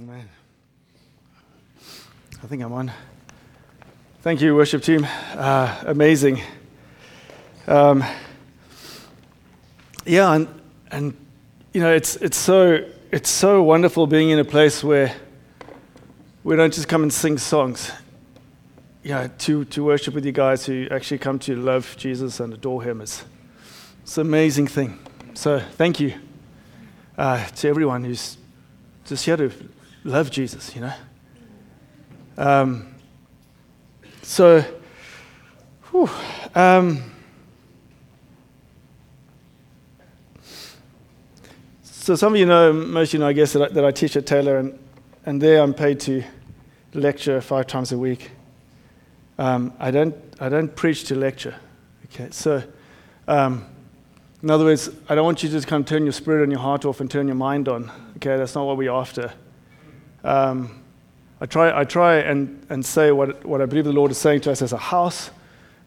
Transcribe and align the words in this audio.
Amen. 0.00 0.26
I 2.42 2.46
think 2.46 2.62
I'm 2.62 2.72
on. 2.72 2.90
Thank 4.22 4.40
you, 4.40 4.56
worship 4.56 4.82
team. 4.82 5.06
Uh, 5.34 5.84
amazing. 5.86 6.40
Um, 7.66 8.02
yeah, 10.06 10.32
and, 10.32 10.48
and 10.90 11.14
you 11.74 11.82
know, 11.82 11.92
it's, 11.92 12.16
it's, 12.16 12.38
so, 12.38 12.88
it's 13.10 13.28
so 13.28 13.62
wonderful 13.62 14.06
being 14.06 14.30
in 14.30 14.38
a 14.38 14.44
place 14.46 14.82
where 14.82 15.14
we 16.42 16.56
don't 16.56 16.72
just 16.72 16.88
come 16.88 17.02
and 17.02 17.12
sing 17.12 17.36
songs. 17.36 17.92
Know, 19.04 19.28
to, 19.40 19.66
to 19.66 19.84
worship 19.84 20.14
with 20.14 20.24
you 20.24 20.32
guys 20.32 20.64
who 20.64 20.88
actually 20.90 21.18
come 21.18 21.38
to 21.40 21.54
love 21.54 21.96
Jesus 21.98 22.40
and 22.40 22.54
adore 22.54 22.82
Him 22.82 23.02
is 23.02 23.24
it's 24.02 24.16
an 24.16 24.26
amazing 24.26 24.68
thing. 24.68 24.98
So, 25.34 25.58
thank 25.58 26.00
you 26.00 26.14
uh, 27.18 27.44
to 27.46 27.68
everyone 27.68 28.04
who's 28.04 28.38
just 29.04 29.26
here 29.26 29.36
to 29.36 29.52
love 30.04 30.30
Jesus, 30.30 30.74
you 30.74 30.82
know. 30.82 30.92
Um, 32.36 32.94
so, 34.22 34.64
whew, 35.90 36.08
um, 36.54 37.02
so 41.82 42.16
some 42.16 42.32
of 42.32 42.38
you 42.38 42.46
know, 42.46 42.72
most 42.72 43.10
of 43.10 43.14
you 43.14 43.18
know, 43.20 43.28
I 43.28 43.32
guess, 43.32 43.52
that 43.52 43.62
I, 43.62 43.68
that 43.68 43.84
I 43.84 43.90
teach 43.90 44.16
at 44.16 44.26
Taylor, 44.26 44.58
and, 44.58 44.78
and 45.26 45.40
there 45.40 45.62
I'm 45.62 45.74
paid 45.74 46.00
to 46.00 46.24
lecture 46.94 47.40
five 47.40 47.66
times 47.66 47.92
a 47.92 47.98
week. 47.98 48.30
Um, 49.38 49.72
I, 49.78 49.90
don't, 49.90 50.14
I 50.40 50.48
don't 50.48 50.74
preach 50.74 51.04
to 51.04 51.14
lecture. 51.14 51.54
Okay, 52.06 52.28
so 52.30 52.62
um, 53.28 53.64
in 54.42 54.50
other 54.50 54.64
words, 54.64 54.90
I 55.08 55.14
don't 55.14 55.24
want 55.24 55.42
you 55.42 55.48
to 55.48 55.54
just 55.54 55.66
kind 55.66 55.82
of 55.82 55.88
turn 55.88 56.02
your 56.02 56.12
spirit 56.12 56.42
and 56.42 56.52
your 56.52 56.60
heart 56.60 56.84
off 56.84 57.00
and 57.00 57.10
turn 57.10 57.28
your 57.28 57.36
mind 57.36 57.68
on. 57.68 57.90
Okay, 58.16 58.36
that's 58.36 58.54
not 58.54 58.66
what 58.66 58.76
we're 58.76 58.90
after. 58.90 59.32
Um, 60.24 60.82
I 61.40 61.46
try, 61.46 61.80
I 61.80 61.84
try 61.84 62.16
and, 62.18 62.64
and 62.70 62.86
say 62.86 63.10
what, 63.10 63.44
what 63.44 63.60
I 63.60 63.66
believe 63.66 63.84
the 63.84 63.92
Lord 63.92 64.10
is 64.12 64.18
saying 64.18 64.42
to 64.42 64.52
us 64.52 64.62
as 64.62 64.72
a 64.72 64.78
house 64.78 65.30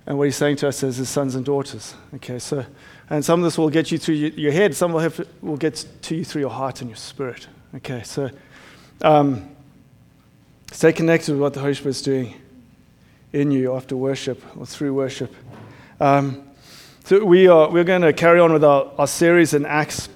and 0.06 0.18
what 0.18 0.26
He's 0.26 0.36
saying 0.36 0.58
to 0.58 0.68
us 0.68 0.84
as 0.84 0.98
His 0.98 1.10
sons 1.10 1.36
and 1.36 1.46
daughters. 1.46 1.96
Okay, 2.16 2.40
so, 2.40 2.66
and 3.10 3.24
some 3.24 3.40
of 3.40 3.46
this 3.46 3.58
will 3.58 3.70
get 3.70 3.92
you 3.92 3.98
through 3.98 4.16
your, 4.16 4.52
head, 4.52 4.76
some 4.76 4.92
will, 4.92 5.00
have, 5.00 5.26
will 5.42 5.58
get 5.58 5.86
to 6.02 6.16
you 6.16 6.26
through 6.26 6.42
your 6.42 6.50
heart 6.50 6.82
and 6.82 6.90
your 6.90 6.98
spirit. 6.98 7.48
Okay, 7.76 8.04
so 8.04 8.30
um, 9.02 9.50
stay 10.72 10.92
connected 10.92 11.32
with 11.32 11.42
what 11.42 11.54
the 11.54 11.62
Holy 11.62 11.74
Spirit 11.74 11.92
is 11.92 12.02
doing 12.02 12.36
in 13.32 13.52
you 13.52 13.76
after 13.76 13.96
worship 13.96 14.42
or 14.58 14.66
through 14.66 14.94
worship. 14.94 15.34
Um, 16.00 16.44
so 17.06 17.24
we 17.24 17.48
are, 17.48 17.70
we're 17.70 17.84
going 17.84 18.02
to 18.02 18.14
carry 18.14 18.40
on 18.40 18.52
with 18.52 18.64
our, 18.64 18.92
our 18.98 19.08
series 19.08 19.54
in 19.54 19.66
Acts. 19.66 20.10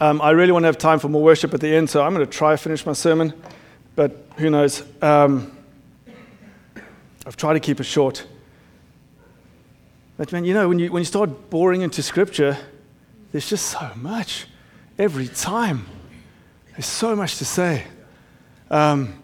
Um, 0.00 0.20
I 0.20 0.30
really 0.30 0.52
want 0.52 0.62
to 0.62 0.68
have 0.68 0.78
time 0.78 0.98
for 0.98 1.08
more 1.08 1.22
worship 1.22 1.54
at 1.54 1.60
the 1.60 1.74
end, 1.74 1.90
so 1.90 2.02
I'm 2.02 2.14
going 2.14 2.24
to 2.24 2.32
try 2.32 2.56
finish 2.56 2.86
my 2.86 2.92
sermon 2.92 3.32
but 3.98 4.16
who 4.36 4.48
knows? 4.48 4.84
Um, 5.02 5.50
I've 7.26 7.36
tried 7.36 7.54
to 7.54 7.60
keep 7.60 7.80
it 7.80 7.82
short. 7.82 8.24
But 10.16 10.30
man, 10.30 10.44
you 10.44 10.54
know, 10.54 10.68
when 10.68 10.78
you, 10.78 10.92
when 10.92 11.00
you 11.00 11.04
start 11.04 11.50
boring 11.50 11.82
into 11.82 12.00
scripture, 12.00 12.56
there's 13.32 13.50
just 13.50 13.66
so 13.66 13.90
much 13.96 14.46
every 15.00 15.26
time. 15.26 15.84
There's 16.74 16.86
so 16.86 17.16
much 17.16 17.38
to 17.38 17.44
say. 17.44 17.88
Um, 18.70 19.20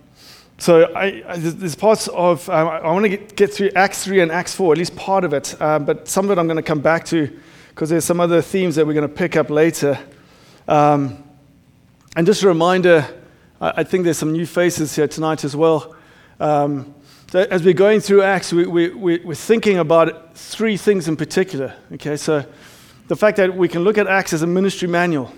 so 0.58 0.92
I, 0.92 1.22
I, 1.24 1.36
there's 1.36 1.76
parts 1.76 2.08
of, 2.08 2.50
um, 2.50 2.66
I 2.66 2.90
want 2.90 3.04
to 3.04 3.10
get, 3.10 3.36
get, 3.36 3.54
through 3.54 3.70
Acts 3.76 4.02
3 4.02 4.22
and 4.22 4.32
Acts 4.32 4.54
4, 4.54 4.72
at 4.72 4.78
least 4.78 4.96
part 4.96 5.22
of 5.22 5.32
it. 5.32 5.54
Um, 5.62 5.84
but 5.84 6.08
some 6.08 6.24
of 6.24 6.32
it 6.32 6.40
I'm 6.40 6.48
going 6.48 6.56
to 6.56 6.64
come 6.64 6.80
back 6.80 7.04
to 7.06 7.30
because 7.68 7.90
there's 7.90 8.04
some 8.04 8.18
other 8.18 8.42
themes 8.42 8.74
that 8.74 8.84
we're 8.88 8.92
going 8.92 9.08
to 9.08 9.14
pick 9.14 9.36
up 9.36 9.50
later. 9.50 10.00
Um, 10.66 11.22
and 12.16 12.26
just 12.26 12.42
a 12.42 12.48
reminder 12.48 13.06
I 13.60 13.84
think 13.84 14.04
there's 14.04 14.18
some 14.18 14.32
new 14.32 14.46
faces 14.46 14.94
here 14.94 15.08
tonight 15.08 15.42
as 15.44 15.56
well. 15.56 15.94
Um, 16.38 16.94
so 17.30 17.46
as 17.50 17.62
we're 17.62 17.72
going 17.72 18.00
through 18.00 18.22
Acts, 18.22 18.52
we, 18.52 18.66
we, 18.66 18.88
we, 18.90 19.18
we're 19.24 19.34
thinking 19.34 19.78
about 19.78 20.36
three 20.36 20.76
things 20.76 21.08
in 21.08 21.16
particular. 21.16 21.74
Okay, 21.92 22.16
so 22.16 22.44
the 23.08 23.16
fact 23.16 23.38
that 23.38 23.56
we 23.56 23.68
can 23.68 23.82
look 23.82 23.96
at 23.96 24.06
Acts 24.06 24.32
as 24.32 24.42
a 24.42 24.46
ministry 24.46 24.88
manual. 24.88 25.32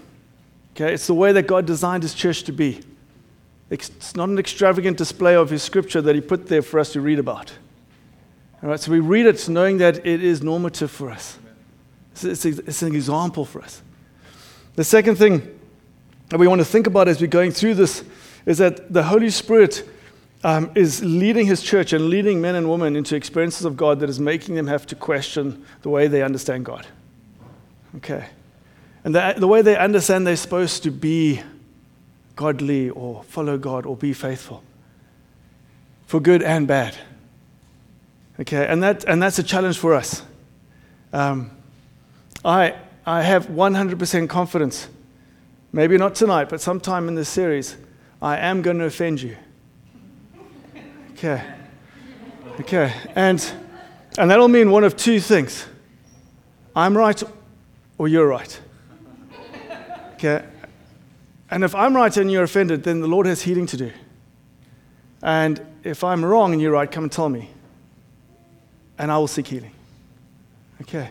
Okay, 0.75 0.93
it's 0.93 1.07
the 1.07 1.15
way 1.15 1.33
that 1.33 1.45
God 1.47 1.67
designed 1.67 2.03
His 2.03 2.15
church 2.15 2.43
to 2.45 2.53
be. 2.53 2.81
It's 3.71 4.17
not 4.17 4.29
an 4.29 4.39
extravagant 4.39 4.97
display 4.97 5.37
of 5.37 5.51
His 5.51 5.63
scripture 5.63 6.03
that 6.03 6.15
He 6.15 6.21
put 6.21 6.49
there 6.49 6.63
for 6.63 6.81
us 6.81 6.93
to 6.93 7.01
read 7.01 7.19
about. 7.19 7.53
All 8.63 8.71
right, 8.71 8.81
so 8.81 8.91
we 8.91 9.01
read 9.01 9.27
it 9.27 9.49
knowing 9.49 9.79
that 9.79 10.05
it 10.05 10.23
is 10.23 10.43
normative 10.43 10.91
for 10.91 11.11
us. 11.11 11.39
It's, 12.13 12.25
it's, 12.25 12.45
it's 12.45 12.83
an 12.83 12.95
example 12.95 13.45
for 13.45 13.63
us. 13.63 13.83
The 14.77 14.85
second 14.85 15.17
thing 15.17 15.59
that 16.29 16.39
we 16.39 16.47
want 16.47 16.61
to 16.61 16.65
think 16.65 16.87
about 16.87 17.09
as 17.09 17.21
we're 17.21 17.27
going 17.27 17.51
through 17.51 17.75
this 17.75 18.05
is 18.45 18.59
that 18.59 18.93
the 18.93 19.03
Holy 19.03 19.31
Spirit 19.31 19.89
um, 20.45 20.71
is 20.75 21.03
leading 21.03 21.47
his 21.47 21.63
church 21.63 21.93
and 21.93 22.09
leading 22.09 22.41
men 22.41 22.55
and 22.55 22.71
women 22.71 22.95
into 22.95 23.17
experiences 23.17 23.65
of 23.65 23.77
God 23.77 24.01
that 24.01 24.09
is 24.09 24.21
making 24.21 24.55
them 24.55 24.67
have 24.67 24.87
to 24.87 24.95
question 24.95 25.65
the 25.83 25.89
way 25.89 26.07
they 26.07 26.23
understand 26.23 26.65
God. 26.65 26.87
Okay. 27.97 28.27
And 29.03 29.15
the, 29.15 29.35
the 29.37 29.49
way 29.49 29.63
they 29.63 29.77
understand 29.77 30.27
they're 30.27 30.37
supposed 30.37 30.83
to 30.83 30.91
be 30.91 31.43
godly 32.37 32.91
or 32.91 33.23
follow 33.25 33.57
God 33.57 33.87
or 33.87 33.97
be 33.97 34.13
faithful 34.13 34.63
for 36.07 36.21
good 36.21 36.43
and 36.43 36.69
bad. 36.69 36.97
Okay, 38.39 38.67
and, 38.67 38.83
that, 38.83 39.05
and 39.05 39.23
that's 39.23 39.39
a 39.39 39.43
challenge 39.43 39.79
for 39.79 39.95
us. 39.95 40.23
Um, 41.13 41.51
I, 42.45 42.75
I 43.07 43.23
have 43.23 43.47
100% 43.47 44.29
confidence 44.29 44.89
Maybe 45.77 45.99
not 45.99 46.15
tonight, 46.15 46.49
but 46.49 46.63
sometime 46.63 47.07
in 47.07 47.17
this 47.17 47.29
series, 47.29 47.77
I 48.23 48.39
am 48.39 48.63
going 48.63 48.79
to 48.79 48.87
offend 48.87 49.21
you. 49.21 49.37
Okay. 51.13 51.43
Okay. 52.61 52.95
And, 53.15 53.53
and 54.17 54.31
that'll 54.31 54.49
mean 54.49 54.71
one 54.71 54.85
of 54.85 54.97
two 54.97 55.21
things 55.21 55.67
I'm 56.75 56.97
right 56.97 57.23
or 57.99 58.09
you're 58.09 58.27
right. 58.27 58.59
Okay. 60.15 60.43
And 61.51 61.63
if 61.63 61.75
I'm 61.75 61.95
right 61.95 62.17
and 62.17 62.33
you're 62.33 62.45
offended, 62.45 62.83
then 62.83 63.03
the 63.03 63.07
Lord 63.07 63.27
has 63.27 63.43
healing 63.43 63.67
to 63.67 63.77
do. 63.77 63.93
And 65.23 65.61
if 65.85 66.03
I'm 66.03 66.25
wrong 66.25 66.55
and 66.55 66.63
you're 66.63 66.73
right, 66.73 66.91
come 66.91 67.05
and 67.05 67.13
tell 67.13 67.29
me. 67.29 67.51
And 68.97 69.13
I 69.13 69.19
will 69.19 69.29
seek 69.29 69.49
healing. 69.49 69.73
Okay. 70.81 71.11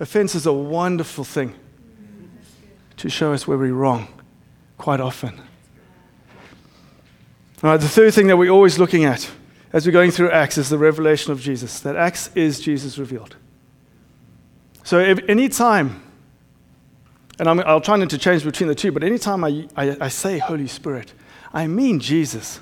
Offense 0.00 0.34
is 0.34 0.46
a 0.46 0.52
wonderful 0.52 1.24
thing 1.24 1.54
to 2.96 3.10
show 3.10 3.34
us 3.34 3.46
where 3.46 3.58
we're 3.58 3.74
wrong 3.74 4.08
quite 4.78 4.98
often. 4.98 5.38
All 7.62 7.70
right, 7.70 7.80
the 7.80 7.88
third 7.88 8.14
thing 8.14 8.26
that 8.28 8.38
we're 8.38 8.50
always 8.50 8.78
looking 8.78 9.04
at 9.04 9.30
as 9.74 9.86
we're 9.86 9.92
going 9.92 10.10
through 10.10 10.30
Acts 10.30 10.56
is 10.56 10.70
the 10.70 10.78
revelation 10.78 11.32
of 11.32 11.40
Jesus, 11.40 11.80
that 11.80 11.96
Acts 11.96 12.30
is 12.34 12.60
Jesus 12.60 12.96
revealed. 12.98 13.36
So, 14.82 14.98
if, 14.98 15.20
any 15.28 15.50
time, 15.50 16.02
and 17.38 17.48
i 17.48 17.52
will 17.52 17.80
try 17.80 17.96
not 17.96 18.10
to 18.10 18.18
change 18.18 18.42
between 18.42 18.68
the 18.68 18.74
two, 18.74 18.90
but 18.92 19.04
anytime 19.04 19.44
I, 19.44 19.68
I, 19.76 19.96
I 20.00 20.08
say 20.08 20.38
Holy 20.38 20.66
Spirit, 20.66 21.12
I 21.52 21.66
mean 21.66 22.00
Jesus. 22.00 22.60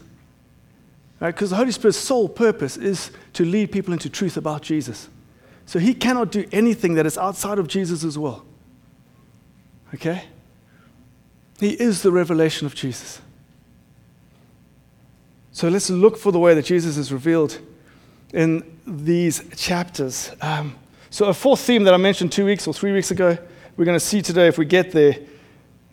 Because 1.20 1.50
right? 1.50 1.50
the 1.50 1.56
Holy 1.56 1.72
Spirit's 1.72 1.98
sole 1.98 2.28
purpose 2.28 2.76
is 2.76 3.12
to 3.34 3.44
lead 3.44 3.72
people 3.72 3.92
into 3.92 4.10
truth 4.10 4.36
about 4.36 4.62
Jesus. 4.62 5.08
So 5.68 5.78
he 5.78 5.92
cannot 5.92 6.32
do 6.32 6.48
anything 6.50 6.94
that 6.94 7.04
is 7.04 7.18
outside 7.18 7.58
of 7.58 7.68
Jesus 7.68 8.16
will. 8.16 8.42
Okay? 9.94 10.24
He 11.60 11.72
is 11.72 12.00
the 12.00 12.10
revelation 12.10 12.66
of 12.66 12.74
Jesus. 12.74 13.20
So 15.52 15.68
let's 15.68 15.90
look 15.90 16.16
for 16.16 16.32
the 16.32 16.38
way 16.38 16.54
that 16.54 16.64
Jesus 16.64 16.96
is 16.96 17.12
revealed 17.12 17.58
in 18.32 18.78
these 18.86 19.44
chapters. 19.58 20.30
Um, 20.40 20.74
so, 21.10 21.26
a 21.26 21.34
fourth 21.34 21.60
theme 21.60 21.84
that 21.84 21.92
I 21.92 21.98
mentioned 21.98 22.32
two 22.32 22.46
weeks 22.46 22.66
or 22.66 22.72
three 22.72 22.92
weeks 22.92 23.10
ago, 23.10 23.36
we're 23.76 23.84
going 23.84 23.98
to 23.98 24.00
see 24.04 24.22
today 24.22 24.48
if 24.48 24.56
we 24.56 24.64
get 24.64 24.92
there, 24.92 25.18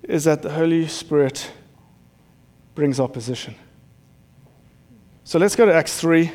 is 0.04 0.24
that 0.24 0.42
the 0.42 0.52
Holy 0.52 0.88
Spirit 0.88 1.52
brings 2.76 2.98
opposition. 2.98 3.56
So, 5.26 5.38
let's 5.38 5.58
go 5.58 5.66
to 5.66 5.74
Acts 5.74 6.00
3. 6.00 6.32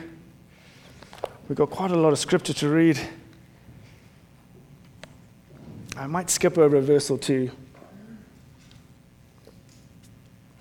We've 1.49 1.57
got 1.57 1.71
quite 1.71 1.91
a 1.91 1.97
lot 1.97 2.13
of 2.13 2.19
scripture 2.19 2.53
to 2.53 2.69
read. 2.69 3.01
I 6.01 6.07
might 6.07 6.31
skip 6.31 6.57
over 6.57 6.79
a 6.79 6.81
verse 6.81 7.11
or 7.11 7.19
two. 7.19 7.51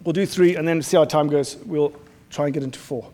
We'll 0.04 0.12
do 0.12 0.26
three 0.26 0.58
and 0.58 0.68
then 0.68 0.82
see 0.82 0.98
how 0.98 1.06
time 1.06 1.30
goes. 1.30 1.56
We'll 1.66 1.94
try 2.30 2.46
and 2.46 2.54
get 2.54 2.62
into 2.62 2.78
four. 2.78 3.10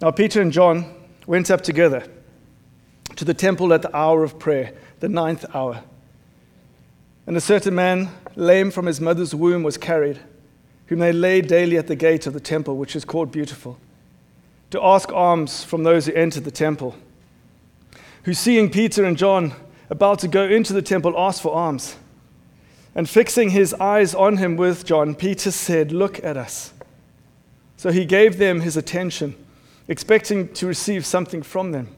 Now, 0.00 0.10
Peter 0.10 0.42
and 0.42 0.50
John 0.50 0.92
went 1.28 1.48
up 1.52 1.60
together 1.60 2.02
to 3.14 3.24
the 3.24 3.32
temple 3.32 3.72
at 3.72 3.82
the 3.82 3.96
hour 3.96 4.24
of 4.24 4.40
prayer, 4.40 4.72
the 4.98 5.08
ninth 5.08 5.44
hour. 5.54 5.84
And 7.28 7.36
a 7.36 7.40
certain 7.40 7.76
man, 7.76 8.08
lame 8.34 8.72
from 8.72 8.86
his 8.86 9.00
mother's 9.00 9.36
womb, 9.36 9.62
was 9.62 9.78
carried, 9.78 10.18
whom 10.86 10.98
they 10.98 11.12
laid 11.12 11.46
daily 11.46 11.78
at 11.78 11.86
the 11.86 11.94
gate 11.94 12.26
of 12.26 12.32
the 12.32 12.40
temple, 12.40 12.76
which 12.76 12.96
is 12.96 13.04
called 13.04 13.30
Beautiful, 13.30 13.78
to 14.72 14.82
ask 14.82 15.12
alms 15.12 15.62
from 15.62 15.84
those 15.84 16.06
who 16.06 16.12
entered 16.12 16.42
the 16.42 16.50
temple 16.50 16.96
who, 18.26 18.34
seeing 18.34 18.68
Peter 18.68 19.04
and 19.04 19.16
John 19.16 19.54
about 19.88 20.18
to 20.18 20.28
go 20.28 20.42
into 20.42 20.72
the 20.72 20.82
temple, 20.82 21.14
asked 21.16 21.42
for 21.42 21.54
alms. 21.54 21.94
And 22.92 23.08
fixing 23.08 23.50
his 23.50 23.72
eyes 23.74 24.16
on 24.16 24.38
him 24.38 24.56
with 24.56 24.84
John, 24.84 25.14
Peter 25.14 25.52
said, 25.52 25.92
Look 25.92 26.22
at 26.24 26.36
us. 26.36 26.72
So 27.76 27.92
he 27.92 28.04
gave 28.04 28.38
them 28.38 28.62
his 28.62 28.76
attention, 28.76 29.36
expecting 29.86 30.52
to 30.54 30.66
receive 30.66 31.06
something 31.06 31.40
from 31.40 31.70
them. 31.70 31.94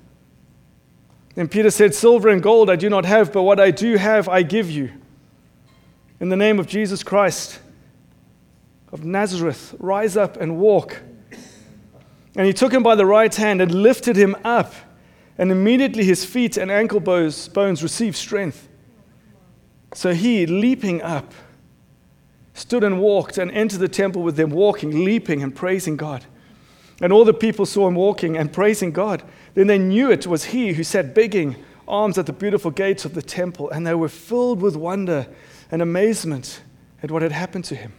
Then 1.34 1.48
Peter 1.48 1.70
said, 1.70 1.94
Silver 1.94 2.28
and 2.28 2.42
gold 2.42 2.68
I 2.68 2.76
do 2.76 2.90
not 2.90 3.06
have, 3.06 3.32
but 3.32 3.44
what 3.44 3.58
I 3.58 3.70
do 3.70 3.96
have 3.96 4.28
I 4.28 4.42
give 4.42 4.70
you. 4.70 4.90
In 6.20 6.28
the 6.28 6.36
name 6.36 6.58
of 6.58 6.66
Jesus 6.66 7.02
Christ 7.02 7.58
of 8.92 9.02
Nazareth, 9.02 9.74
rise 9.78 10.14
up 10.14 10.36
and 10.36 10.58
walk. 10.58 11.00
And 12.36 12.46
he 12.46 12.52
took 12.52 12.72
him 12.72 12.82
by 12.82 12.96
the 12.96 13.06
right 13.06 13.34
hand 13.34 13.62
and 13.62 13.72
lifted 13.72 14.14
him 14.14 14.36
up, 14.44 14.74
and 15.38 15.52
immediately 15.52 16.04
his 16.04 16.24
feet 16.24 16.56
and 16.56 16.70
ankle 16.70 17.00
bones 17.00 17.48
bones 17.48 17.82
received 17.82 18.16
strength. 18.16 18.68
So 19.94 20.12
he, 20.12 20.44
leaping 20.44 21.00
up, 21.00 21.32
stood 22.52 22.84
and 22.84 23.00
walked 23.00 23.38
and 23.38 23.50
entered 23.52 23.80
the 23.80 23.88
temple 23.88 24.22
with 24.22 24.36
them, 24.36 24.50
walking, 24.50 25.04
leaping, 25.04 25.42
and 25.42 25.54
praising 25.54 25.96
God. 25.96 26.26
And 27.00 27.12
all 27.12 27.24
the 27.24 27.32
people 27.32 27.64
saw 27.64 27.86
him 27.86 27.94
walking 27.94 28.36
and 28.36 28.52
praising 28.52 28.90
God. 28.90 29.22
Then 29.54 29.68
they 29.68 29.78
knew 29.78 30.10
it 30.10 30.26
was 30.26 30.46
he 30.46 30.72
who 30.72 30.82
sat 30.82 31.14
begging 31.14 31.56
alms 31.86 32.18
at 32.18 32.26
the 32.26 32.32
beautiful 32.32 32.70
gates 32.70 33.04
of 33.04 33.14
the 33.14 33.22
temple, 33.22 33.70
and 33.70 33.86
they 33.86 33.94
were 33.94 34.08
filled 34.08 34.60
with 34.60 34.76
wonder 34.76 35.26
and 35.70 35.80
amazement 35.80 36.62
at 37.02 37.10
what 37.10 37.22
had 37.22 37.32
happened 37.32 37.64
to 37.66 37.76
him. 37.76 37.92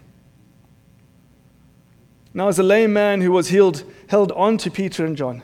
Now, 2.34 2.50
as 2.50 2.60
a 2.60 2.64
lame 2.64 2.94
man 2.94 3.22
who 3.22 3.32
was 3.32 3.50
healed 3.50 3.84
held 4.08 4.32
on 4.34 4.58
to 4.60 4.70
Peter 4.70 5.06
and 5.06 5.18
John, 5.18 5.42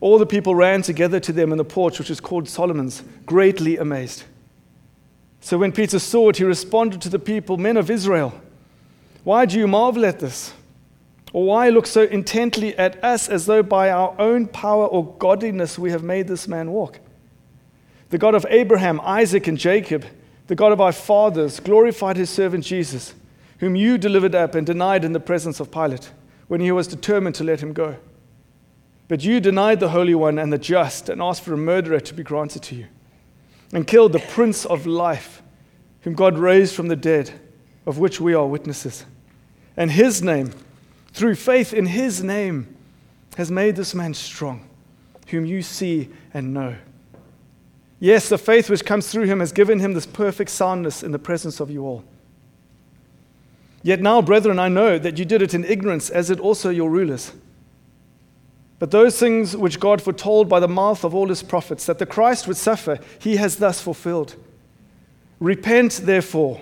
all 0.00 0.18
the 0.18 0.26
people 0.26 0.54
ran 0.54 0.82
together 0.82 1.18
to 1.20 1.32
them 1.32 1.50
in 1.50 1.58
the 1.58 1.64
porch, 1.64 1.98
which 1.98 2.10
is 2.10 2.20
called 2.20 2.48
Solomon's, 2.48 3.02
greatly 3.26 3.76
amazed. 3.76 4.24
So 5.40 5.58
when 5.58 5.72
Peter 5.72 5.98
saw 5.98 6.28
it, 6.28 6.36
he 6.36 6.44
responded 6.44 7.00
to 7.02 7.08
the 7.08 7.18
people, 7.18 7.56
Men 7.56 7.76
of 7.76 7.90
Israel, 7.90 8.40
why 9.24 9.46
do 9.46 9.58
you 9.58 9.66
marvel 9.66 10.04
at 10.04 10.20
this? 10.20 10.52
Or 11.32 11.44
why 11.44 11.68
look 11.68 11.86
so 11.86 12.02
intently 12.02 12.76
at 12.78 13.02
us 13.04 13.28
as 13.28 13.46
though 13.46 13.62
by 13.62 13.90
our 13.90 14.14
own 14.18 14.46
power 14.46 14.86
or 14.86 15.14
godliness 15.16 15.78
we 15.78 15.90
have 15.90 16.02
made 16.02 16.28
this 16.28 16.48
man 16.48 16.70
walk? 16.70 17.00
The 18.10 18.18
God 18.18 18.34
of 18.34 18.46
Abraham, 18.48 19.00
Isaac, 19.02 19.46
and 19.46 19.58
Jacob, 19.58 20.06
the 20.46 20.54
God 20.54 20.72
of 20.72 20.80
our 20.80 20.92
fathers, 20.92 21.60
glorified 21.60 22.16
his 22.16 22.30
servant 22.30 22.64
Jesus, 22.64 23.14
whom 23.58 23.76
you 23.76 23.98
delivered 23.98 24.34
up 24.34 24.54
and 24.54 24.66
denied 24.66 25.04
in 25.04 25.12
the 25.12 25.20
presence 25.20 25.60
of 25.60 25.70
Pilate 25.70 26.10
when 26.46 26.60
he 26.60 26.72
was 26.72 26.86
determined 26.86 27.34
to 27.34 27.44
let 27.44 27.60
him 27.60 27.74
go. 27.74 27.96
But 29.08 29.24
you 29.24 29.40
denied 29.40 29.80
the 29.80 29.88
Holy 29.88 30.14
One 30.14 30.38
and 30.38 30.52
the 30.52 30.58
just 30.58 31.08
and 31.08 31.22
asked 31.22 31.42
for 31.42 31.54
a 31.54 31.58
murderer 31.58 31.98
to 31.98 32.14
be 32.14 32.22
granted 32.22 32.62
to 32.64 32.76
you 32.76 32.86
and 33.72 33.86
killed 33.86 34.12
the 34.12 34.18
Prince 34.18 34.64
of 34.66 34.86
Life, 34.86 35.42
whom 36.02 36.14
God 36.14 36.38
raised 36.38 36.74
from 36.74 36.88
the 36.88 36.96
dead, 36.96 37.32
of 37.86 37.98
which 37.98 38.20
we 38.20 38.34
are 38.34 38.46
witnesses. 38.46 39.04
And 39.76 39.90
his 39.90 40.22
name, 40.22 40.52
through 41.12 41.34
faith 41.36 41.72
in 41.72 41.86
his 41.86 42.22
name, 42.22 42.74
has 43.36 43.50
made 43.50 43.76
this 43.76 43.94
man 43.94 44.14
strong, 44.14 44.68
whom 45.28 45.46
you 45.46 45.62
see 45.62 46.10
and 46.34 46.52
know. 46.52 46.76
Yes, 48.00 48.28
the 48.28 48.38
faith 48.38 48.70
which 48.70 48.84
comes 48.84 49.08
through 49.08 49.24
him 49.24 49.40
has 49.40 49.52
given 49.52 49.80
him 49.80 49.92
this 49.92 50.06
perfect 50.06 50.50
soundness 50.50 51.02
in 51.02 51.12
the 51.12 51.18
presence 51.18 51.60
of 51.60 51.70
you 51.70 51.84
all. 51.84 52.04
Yet 53.82 54.00
now, 54.00 54.22
brethren, 54.22 54.58
I 54.58 54.68
know 54.68 54.98
that 54.98 55.18
you 55.18 55.24
did 55.24 55.42
it 55.42 55.54
in 55.54 55.64
ignorance, 55.64 56.10
as 56.10 56.28
did 56.28 56.40
also 56.40 56.70
your 56.70 56.90
rulers. 56.90 57.32
But 58.78 58.92
those 58.92 59.18
things 59.18 59.56
which 59.56 59.80
God 59.80 60.00
foretold 60.00 60.48
by 60.48 60.60
the 60.60 60.68
mouth 60.68 61.04
of 61.04 61.14
all 61.14 61.28
his 61.28 61.42
prophets, 61.42 61.86
that 61.86 61.98
the 61.98 62.06
Christ 62.06 62.46
would 62.46 62.56
suffer, 62.56 62.98
he 63.18 63.36
has 63.36 63.56
thus 63.56 63.80
fulfilled. 63.80 64.36
Repent, 65.40 66.00
therefore, 66.04 66.60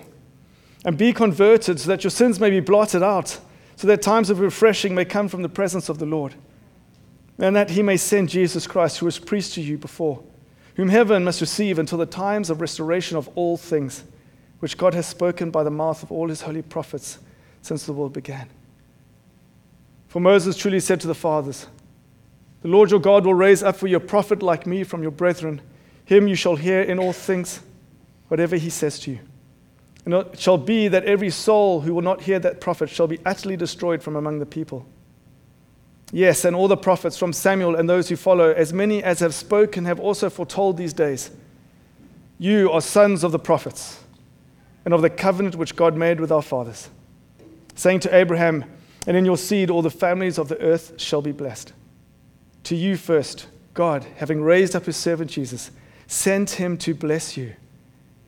and 0.84 0.96
be 0.96 1.12
converted, 1.12 1.80
so 1.80 1.88
that 1.88 2.04
your 2.04 2.10
sins 2.10 2.40
may 2.40 2.48
be 2.48 2.60
blotted 2.60 3.02
out, 3.02 3.38
so 3.76 3.86
that 3.86 4.00
times 4.00 4.30
of 4.30 4.40
refreshing 4.40 4.94
may 4.94 5.04
come 5.04 5.28
from 5.28 5.42
the 5.42 5.48
presence 5.48 5.88
of 5.88 5.98
the 5.98 6.06
Lord, 6.06 6.34
and 7.38 7.54
that 7.54 7.70
he 7.70 7.82
may 7.82 7.98
send 7.98 8.30
Jesus 8.30 8.66
Christ, 8.66 8.98
who 8.98 9.06
was 9.06 9.18
preached 9.18 9.52
to 9.54 9.60
you 9.60 9.76
before, 9.76 10.22
whom 10.76 10.88
heaven 10.88 11.24
must 11.24 11.42
receive 11.42 11.78
until 11.78 11.98
the 11.98 12.06
times 12.06 12.48
of 12.48 12.62
restoration 12.62 13.18
of 13.18 13.28
all 13.34 13.58
things, 13.58 14.04
which 14.60 14.78
God 14.78 14.94
has 14.94 15.06
spoken 15.06 15.50
by 15.50 15.62
the 15.62 15.70
mouth 15.70 16.02
of 16.02 16.10
all 16.10 16.28
his 16.28 16.40
holy 16.42 16.62
prophets 16.62 17.18
since 17.60 17.84
the 17.84 17.92
world 17.92 18.14
began. 18.14 18.48
For 20.08 20.20
Moses 20.20 20.56
truly 20.56 20.80
said 20.80 21.00
to 21.02 21.06
the 21.06 21.14
fathers, 21.14 21.66
the 22.66 22.72
Lord 22.72 22.90
your 22.90 22.98
God 22.98 23.24
will 23.24 23.32
raise 23.32 23.62
up 23.62 23.76
for 23.76 23.86
you 23.86 23.98
a 23.98 24.00
prophet 24.00 24.42
like 24.42 24.66
me 24.66 24.82
from 24.82 25.00
your 25.00 25.12
brethren. 25.12 25.60
Him 26.04 26.26
you 26.26 26.34
shall 26.34 26.56
hear 26.56 26.80
in 26.80 26.98
all 26.98 27.12
things, 27.12 27.60
whatever 28.26 28.56
he 28.56 28.70
says 28.70 28.98
to 29.00 29.12
you. 29.12 29.20
And 30.04 30.12
it 30.12 30.40
shall 30.40 30.58
be 30.58 30.88
that 30.88 31.04
every 31.04 31.30
soul 31.30 31.82
who 31.82 31.94
will 31.94 32.02
not 32.02 32.22
hear 32.22 32.40
that 32.40 32.60
prophet 32.60 32.90
shall 32.90 33.06
be 33.06 33.20
utterly 33.24 33.56
destroyed 33.56 34.02
from 34.02 34.16
among 34.16 34.40
the 34.40 34.46
people. 34.46 34.84
Yes, 36.10 36.44
and 36.44 36.56
all 36.56 36.66
the 36.66 36.76
prophets 36.76 37.16
from 37.16 37.32
Samuel 37.32 37.76
and 37.76 37.88
those 37.88 38.08
who 38.08 38.16
follow, 38.16 38.50
as 38.50 38.72
many 38.72 39.00
as 39.00 39.20
have 39.20 39.32
spoken, 39.32 39.84
have 39.84 40.00
also 40.00 40.28
foretold 40.28 40.76
these 40.76 40.92
days. 40.92 41.30
You 42.36 42.72
are 42.72 42.80
sons 42.80 43.22
of 43.22 43.30
the 43.30 43.38
prophets 43.38 44.00
and 44.84 44.92
of 44.92 45.02
the 45.02 45.10
covenant 45.10 45.54
which 45.54 45.76
God 45.76 45.96
made 45.96 46.18
with 46.18 46.32
our 46.32 46.42
fathers, 46.42 46.90
saying 47.76 48.00
to 48.00 48.12
Abraham, 48.12 48.64
And 49.06 49.16
in 49.16 49.24
your 49.24 49.38
seed 49.38 49.70
all 49.70 49.82
the 49.82 49.88
families 49.88 50.36
of 50.36 50.48
the 50.48 50.60
earth 50.60 51.00
shall 51.00 51.22
be 51.22 51.30
blessed. 51.30 51.72
To 52.66 52.74
you 52.74 52.96
first, 52.96 53.46
God, 53.74 54.04
having 54.16 54.42
raised 54.42 54.74
up 54.74 54.86
his 54.86 54.96
servant 54.96 55.30
Jesus, 55.30 55.70
sent 56.08 56.50
him 56.50 56.76
to 56.78 56.94
bless 56.94 57.36
you 57.36 57.54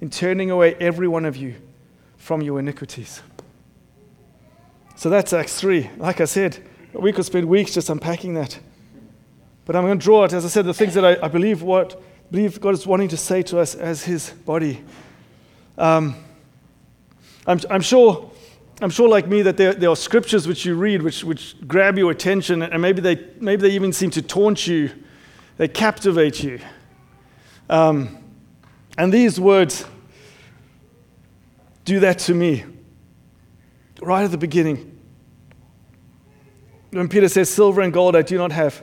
in 0.01 0.11
turning 0.11 0.49
away 0.49 0.77
every 0.77 1.09
one 1.09 1.25
of 1.25 1.37
you 1.37 1.57
from 2.19 2.41
your 2.41 2.61
iniquities. 2.61 3.21
So 4.95 5.11
that's 5.11 5.33
Acts 5.33 5.59
3. 5.59 5.91
Like 5.97 6.21
I 6.21 6.25
said, 6.25 6.57
we 6.93 7.13
could 7.13 7.25
spend 7.25 7.49
weeks 7.49 7.75
just 7.75 7.91
unpacking 7.91 8.35
that. 8.35 8.61
But 9.65 9.75
I'm 9.75 9.85
going 9.85 9.99
to 9.99 10.05
draw 10.05 10.23
it, 10.23 10.33
as 10.33 10.45
I 10.45 10.49
said, 10.49 10.67
the 10.67 10.73
things 10.73 10.95
that 10.95 11.05
I, 11.05 11.17
I 11.21 11.27
believe 11.27 11.63
what 11.63 12.01
believe 12.31 12.61
God 12.61 12.75
is 12.75 12.87
wanting 12.87 13.09
to 13.09 13.17
say 13.17 13.43
to 13.43 13.59
us 13.59 13.75
as 13.75 14.05
his 14.05 14.31
body. 14.31 14.85
Um, 15.77 16.15
I'm, 17.45 17.59
I'm 17.69 17.81
sure 17.81 18.31
I'm 18.81 18.91
sure, 18.91 19.09
like 19.09 19.27
me, 19.27 19.43
that 19.43 19.57
there, 19.57 19.75
there 19.75 19.91
are 19.91 19.97
scriptures 19.97 20.47
which 20.47 20.65
you 20.65 20.77
read 20.77 21.03
which, 21.03 21.25
which 21.25 21.57
grab 21.67 21.99
your 21.99 22.13
attention, 22.13 22.63
and 22.63 22.81
maybe 22.81 23.01
they, 23.01 23.27
maybe 23.41 23.63
they 23.63 23.75
even 23.75 23.93
seem 23.93 24.11
to 24.11 24.23
taunt 24.23 24.67
you, 24.67 24.91
they 25.57 25.67
captivate 25.67 26.43
you. 26.45 26.61
Um, 27.69 28.17
and 28.97 29.13
these 29.13 29.41
words 29.41 29.85
do 31.85 32.01
that 32.01 32.19
to 32.21 32.35
me 32.35 32.65
right 34.01 34.25
at 34.25 34.31
the 34.31 34.39
beginning. 34.39 34.99
When 36.91 37.09
Peter 37.09 37.29
says, 37.29 37.51
Silver 37.51 37.81
and 37.81 37.93
gold 37.93 38.15
I 38.15 38.23
do 38.23 38.39
not 38.39 38.53
have, 38.53 38.83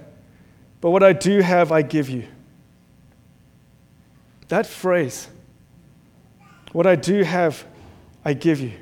but 0.82 0.92
what 0.92 1.04
I 1.04 1.14
do 1.14 1.40
have 1.40 1.72
I 1.72 1.82
give 1.82 2.10
you. 2.10 2.28
That 4.50 4.68
phrase, 4.68 5.28
what 6.72 6.86
I 6.86 6.96
do 6.96 7.24
have 7.24 7.66
I 8.24 8.34
give 8.34 8.60
you. 8.60 8.74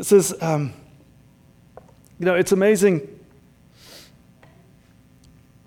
This 0.00 0.12
is, 0.12 0.42
um, 0.42 0.72
you 2.18 2.24
know, 2.24 2.34
it's 2.34 2.52
amazing. 2.52 3.06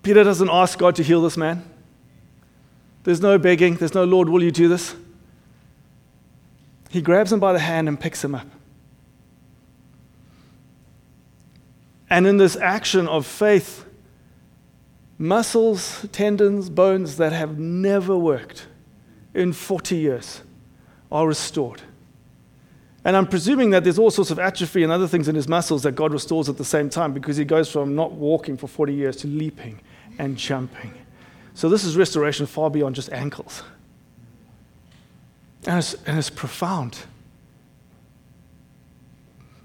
Peter 0.02 0.24
doesn't 0.24 0.50
ask 0.50 0.76
God 0.76 0.96
to 0.96 1.04
heal 1.04 1.22
this 1.22 1.36
man. 1.36 1.62
There's 3.04 3.20
no 3.20 3.38
begging. 3.38 3.76
There's 3.76 3.94
no, 3.94 4.02
Lord, 4.02 4.28
will 4.28 4.42
you 4.42 4.50
do 4.50 4.66
this? 4.66 4.96
He 6.90 7.00
grabs 7.00 7.32
him 7.32 7.38
by 7.38 7.52
the 7.52 7.60
hand 7.60 7.86
and 7.86 8.00
picks 8.00 8.24
him 8.24 8.34
up. 8.34 8.48
And 12.10 12.26
in 12.26 12.36
this 12.36 12.56
action 12.56 13.06
of 13.06 13.28
faith, 13.28 13.84
muscles, 15.16 16.06
tendons, 16.10 16.70
bones 16.70 17.18
that 17.18 17.32
have 17.32 17.60
never 17.60 18.18
worked 18.18 18.66
in 19.32 19.52
40 19.52 19.94
years 19.94 20.42
are 21.12 21.24
restored. 21.24 21.82
And 23.04 23.16
I'm 23.16 23.26
presuming 23.26 23.70
that 23.70 23.84
there's 23.84 23.98
all 23.98 24.10
sorts 24.10 24.30
of 24.30 24.38
atrophy 24.38 24.82
and 24.82 24.90
other 24.90 25.06
things 25.06 25.28
in 25.28 25.34
his 25.34 25.46
muscles 25.46 25.82
that 25.82 25.92
God 25.92 26.12
restores 26.12 26.48
at 26.48 26.56
the 26.56 26.64
same 26.64 26.88
time 26.88 27.12
because 27.12 27.36
he 27.36 27.44
goes 27.44 27.70
from 27.70 27.94
not 27.94 28.12
walking 28.12 28.56
for 28.56 28.66
40 28.66 28.94
years 28.94 29.16
to 29.16 29.26
leaping 29.26 29.80
and 30.18 30.38
jumping. 30.38 30.94
So 31.52 31.68
this 31.68 31.84
is 31.84 31.96
restoration 31.96 32.46
far 32.46 32.70
beyond 32.70 32.94
just 32.94 33.12
ankles. 33.12 33.62
And 35.66 35.78
it's, 35.78 35.94
and 36.06 36.18
it's 36.18 36.30
profound. 36.30 37.00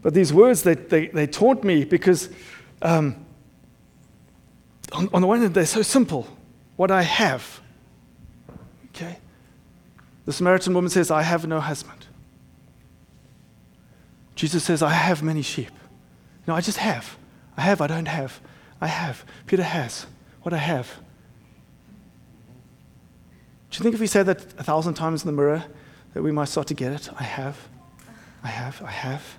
But 0.02 0.14
these 0.14 0.34
words, 0.34 0.64
they, 0.64 0.76
they, 0.76 1.08
they 1.08 1.28
taunt 1.28 1.64
me 1.64 1.86
because, 1.86 2.30
um, 2.82 3.26
on, 4.92 5.10
on 5.14 5.22
the 5.22 5.28
one 5.28 5.42
hand, 5.42 5.54
they're 5.54 5.66
so 5.66 5.82
simple. 5.82 6.28
What 6.76 6.92
I 6.92 7.04
have. 7.04 7.62
Okay? 8.90 9.18
The 10.26 10.34
Samaritan 10.34 10.74
woman 10.74 10.90
says, 10.90 11.10
I 11.10 11.22
have 11.22 11.48
no 11.48 11.60
husband. 11.60 12.06
Jesus 14.40 14.64
says, 14.64 14.82
I 14.82 14.92
have 14.92 15.22
many 15.22 15.42
sheep. 15.42 15.70
No, 16.48 16.56
I 16.56 16.62
just 16.62 16.78
have. 16.78 17.18
I 17.58 17.62
have, 17.64 17.82
I 17.82 17.88
don't 17.88 18.08
have. 18.08 18.40
I 18.80 18.88
have. 18.88 19.26
Peter 19.48 19.64
has 19.64 20.06
what 20.44 20.54
I 20.54 20.58
have. 20.60 20.98
Do 23.70 23.78
you 23.78 23.84
think 23.84 23.96
if 23.96 24.00
we 24.00 24.08
say 24.08 24.24
that 24.24 24.42
a 24.58 24.64
thousand 24.64 24.94
times 24.94 25.24
in 25.24 25.28
the 25.28 25.34
mirror, 25.34 25.66
that 26.14 26.24
we 26.24 26.32
might 26.32 26.48
start 26.48 26.68
to 26.68 26.74
get 26.74 26.94
it? 26.94 27.10
I 27.20 27.24
have. 27.24 27.68
I 28.42 28.48
have. 28.48 28.82
I 28.82 28.92
have. 28.92 29.38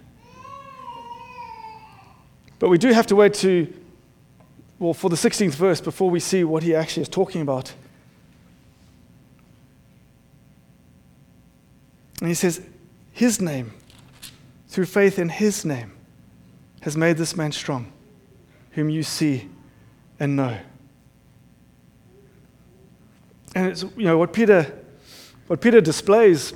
But 2.58 2.68
we 2.68 2.76
do 2.76 2.92
have 2.92 3.06
to 3.06 3.16
wait 3.16 3.32
to, 3.36 3.72
well, 4.78 4.92
for 4.92 5.08
the 5.08 5.16
16th 5.16 5.54
verse 5.54 5.80
before 5.80 6.10
we 6.10 6.20
see 6.20 6.44
what 6.44 6.62
he 6.62 6.74
actually 6.74 7.04
is 7.04 7.08
talking 7.08 7.40
about. 7.40 7.72
And 12.20 12.28
he 12.28 12.34
says, 12.34 12.60
His 13.12 13.40
name, 13.40 13.72
through 14.70 14.86
faith 14.86 15.18
in 15.18 15.28
His 15.28 15.64
name, 15.64 15.92
has 16.82 16.96
made 16.96 17.16
this 17.16 17.36
man 17.36 17.50
strong, 17.50 17.92
whom 18.70 18.88
you 18.88 19.02
see 19.02 19.48
and 20.20 20.36
know. 20.36 20.56
And 23.54 23.66
it's, 23.66 23.82
you 23.82 24.04
know, 24.04 24.16
what 24.16 24.32
Peter, 24.32 24.72
what 25.48 25.60
Peter 25.60 25.80
displays 25.80 26.54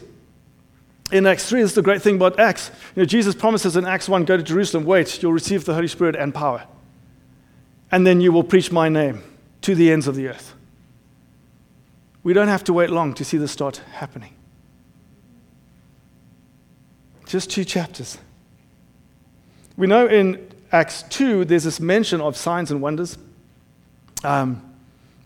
in 1.10 1.26
Acts 1.26 1.48
3 1.48 1.60
is 1.60 1.74
the 1.74 1.82
great 1.82 2.02
thing 2.02 2.14
about 2.14 2.38
Acts. 2.38 2.70
You 2.94 3.02
know, 3.02 3.04
Jesus 3.04 3.34
promises 3.34 3.76
in 3.76 3.84
Acts 3.84 4.08
1 4.08 4.24
go 4.24 4.36
to 4.36 4.42
Jerusalem, 4.44 4.84
wait, 4.84 5.20
you'll 5.20 5.32
receive 5.32 5.64
the 5.64 5.74
Holy 5.74 5.88
Spirit 5.88 6.14
and 6.14 6.32
power. 6.32 6.64
And 7.90 8.06
then 8.06 8.20
you 8.20 8.30
will 8.30 8.44
preach 8.44 8.70
my 8.70 8.88
name 8.88 9.24
to 9.62 9.74
the 9.74 9.90
ends 9.90 10.06
of 10.06 10.14
the 10.14 10.28
earth. 10.28 10.54
We 12.22 12.32
don't 12.32 12.48
have 12.48 12.62
to 12.64 12.72
wait 12.72 12.90
long 12.90 13.12
to 13.14 13.24
see 13.24 13.38
this 13.38 13.50
start 13.50 13.78
happening. 13.94 14.34
Just 17.34 17.50
two 17.50 17.64
chapters. 17.64 18.16
We 19.76 19.88
know 19.88 20.06
in 20.06 20.52
Acts 20.70 21.02
2 21.02 21.44
there's 21.44 21.64
this 21.64 21.80
mention 21.80 22.20
of 22.20 22.36
signs 22.36 22.70
and 22.70 22.80
wonders. 22.80 23.18
Um, 24.22 24.62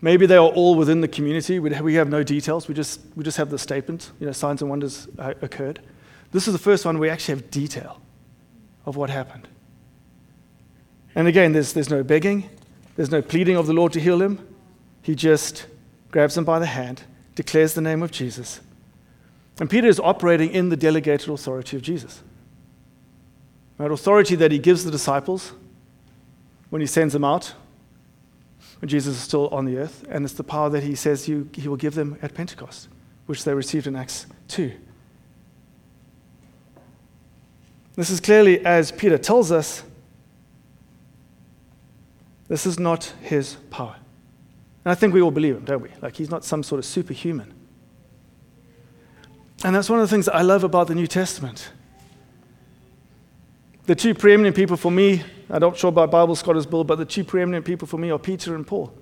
maybe 0.01 0.25
they 0.25 0.35
are 0.35 0.47
all 0.47 0.73
within 0.73 1.01
the 1.01 1.07
community. 1.07 1.59
We 1.59 1.93
have 1.93 2.09
no 2.09 2.23
details. 2.23 2.67
We 2.67 2.73
just, 2.73 2.99
we 3.15 3.23
just 3.23 3.37
have 3.37 3.51
the 3.51 3.59
statement, 3.59 4.09
you 4.19 4.25
know, 4.25 4.31
signs 4.31 4.63
and 4.63 4.71
wonders 4.71 5.07
uh, 5.19 5.35
occurred. 5.43 5.81
This 6.31 6.47
is 6.47 6.53
the 6.53 6.57
first 6.57 6.83
one 6.83 6.97
we 6.97 7.09
actually 7.09 7.35
have 7.35 7.51
detail 7.51 8.01
of 8.87 8.95
what 8.95 9.11
happened. 9.11 9.47
And 11.13 11.27
again, 11.27 11.53
there's, 11.53 11.73
there's 11.73 11.91
no 11.91 12.01
begging, 12.01 12.49
there's 12.95 13.11
no 13.11 13.21
pleading 13.21 13.55
of 13.55 13.67
the 13.67 13.73
Lord 13.73 13.93
to 13.93 13.99
heal 13.99 14.19
him. 14.19 14.43
He 15.03 15.13
just 15.13 15.67
grabs 16.09 16.35
him 16.35 16.43
by 16.43 16.57
the 16.57 16.65
hand, 16.65 17.03
declares 17.35 17.75
the 17.75 17.81
name 17.81 18.01
of 18.01 18.09
Jesus. 18.09 18.61
And 19.59 19.69
Peter 19.69 19.87
is 19.87 19.99
operating 19.99 20.51
in 20.51 20.69
the 20.69 20.77
delegated 20.77 21.29
authority 21.29 21.75
of 21.75 21.83
Jesus. 21.83 22.23
That 23.77 23.91
authority 23.91 24.35
that 24.35 24.51
he 24.51 24.59
gives 24.59 24.83
the 24.85 24.91
disciples 24.91 25.53
when 26.69 26.81
he 26.81 26.87
sends 26.87 27.13
them 27.13 27.23
out, 27.23 27.53
when 28.79 28.87
Jesus 28.87 29.17
is 29.17 29.21
still 29.21 29.49
on 29.49 29.65
the 29.65 29.77
earth, 29.77 30.05
and 30.09 30.23
it's 30.23 30.33
the 30.33 30.43
power 30.43 30.69
that 30.69 30.83
he 30.83 30.95
says 30.95 31.25
he 31.25 31.67
will 31.67 31.75
give 31.75 31.95
them 31.95 32.17
at 32.21 32.33
Pentecost, 32.33 32.87
which 33.25 33.43
they 33.43 33.53
received 33.53 33.87
in 33.87 33.95
Acts 33.95 34.27
2. 34.49 34.71
This 37.95 38.09
is 38.09 38.21
clearly, 38.21 38.65
as 38.65 38.93
Peter 38.93 39.17
tells 39.17 39.51
us, 39.51 39.83
this 42.47 42.65
is 42.65 42.79
not 42.79 43.13
his 43.21 43.55
power. 43.69 43.97
And 44.85 44.91
I 44.91 44.95
think 44.95 45.13
we 45.13 45.21
all 45.21 45.31
believe 45.31 45.57
him, 45.57 45.65
don't 45.65 45.81
we? 45.81 45.89
Like 46.01 46.15
he's 46.15 46.31
not 46.31 46.45
some 46.45 46.63
sort 46.63 46.79
of 46.79 46.85
superhuman. 46.85 47.53
And 49.63 49.75
that's 49.75 49.89
one 49.89 49.99
of 49.99 50.07
the 50.07 50.13
things 50.13 50.25
that 50.25 50.35
I 50.35 50.41
love 50.41 50.63
about 50.63 50.87
the 50.87 50.95
New 50.95 51.07
Testament. 51.07 51.71
The 53.85 53.95
two 53.95 54.13
preeminent 54.13 54.55
people 54.55 54.77
for 54.77 54.91
me, 54.91 55.23
I'm 55.49 55.61
not 55.61 55.77
sure 55.77 55.89
about 55.89 56.11
Bible 56.11 56.35
scholars, 56.35 56.65
Bill, 56.65 56.83
but 56.83 56.97
the 56.97 57.05
two 57.05 57.23
preeminent 57.23 57.65
people 57.65 57.87
for 57.87 57.97
me 57.97 58.11
are 58.11 58.19
Peter 58.19 58.55
and 58.55 58.65
Paul. 58.65 58.93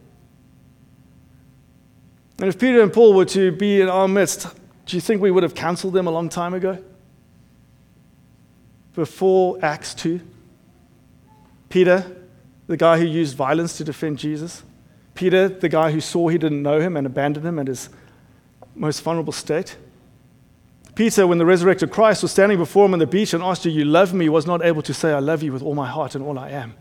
And 2.40 2.48
if 2.48 2.58
Peter 2.58 2.82
and 2.82 2.94
Paul 2.94 3.14
were 3.14 3.26
to 3.26 3.52
be 3.52 3.82
in 3.82 3.90
our 3.90 4.08
midst, 4.08 4.48
do 4.86 4.96
you 4.96 5.02
think 5.02 5.22
we 5.22 5.32
would 5.32 5.44
have 5.44 5.56
cancelled 5.56 5.94
them 5.94 6.08
a 6.08 6.12
long 6.12 6.30
time 6.30 6.54
ago? 6.54 6.82
Before 8.94 9.60
Acts 9.62 9.94
2? 9.96 10.22
Peter, 11.70 12.16
the 12.68 12.78
guy 12.78 12.98
who 12.98 13.06
used 13.06 13.36
violence 13.36 13.78
to 13.78 13.84
defend 13.84 14.18
Jesus. 14.18 14.64
Peter, 15.14 15.50
the 15.50 15.70
guy 15.70 15.92
who 15.92 16.00
saw 16.00 16.30
he 16.30 16.38
didn't 16.38 16.62
know 16.64 16.80
him 16.80 16.96
and 16.96 17.06
abandoned 17.06 17.46
him 17.46 17.60
at 17.60 17.68
his 17.68 17.90
most 18.76 19.02
vulnerable 19.02 19.34
state. 19.34 19.76
Peter, 20.98 21.28
when 21.28 21.38
the 21.38 21.46
resurrected 21.46 21.92
Christ 21.92 22.24
was 22.24 22.32
standing 22.32 22.58
before 22.58 22.88
him 22.88 22.94
on 22.94 22.98
the 22.98 23.06
beach 23.06 23.32
and 23.32 23.44
asked, 23.44 23.62
Do 23.62 23.70
you 23.70 23.86
love 23.86 24.16
me? 24.16 24.30
was 24.30 24.48
not 24.48 24.66
able 24.66 24.82
to 24.82 24.96
say, 24.96 25.14
I 25.14 25.20
love 25.20 25.44
you 25.44 25.54
with 25.54 25.62
all 25.62 25.76
my 25.76 25.88
heart 25.88 26.16
and 26.16 26.26
all 26.26 26.40
I 26.40 26.50
am. 26.50 26.74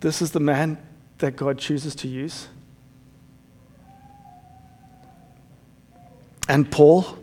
This 0.00 0.20
is 0.20 0.32
the 0.32 0.40
man 0.40 0.76
that 1.16 1.36
God 1.36 1.56
chooses 1.56 1.94
to 1.96 2.06
use. 2.06 2.48
And 6.50 6.70
Paul, 6.70 7.16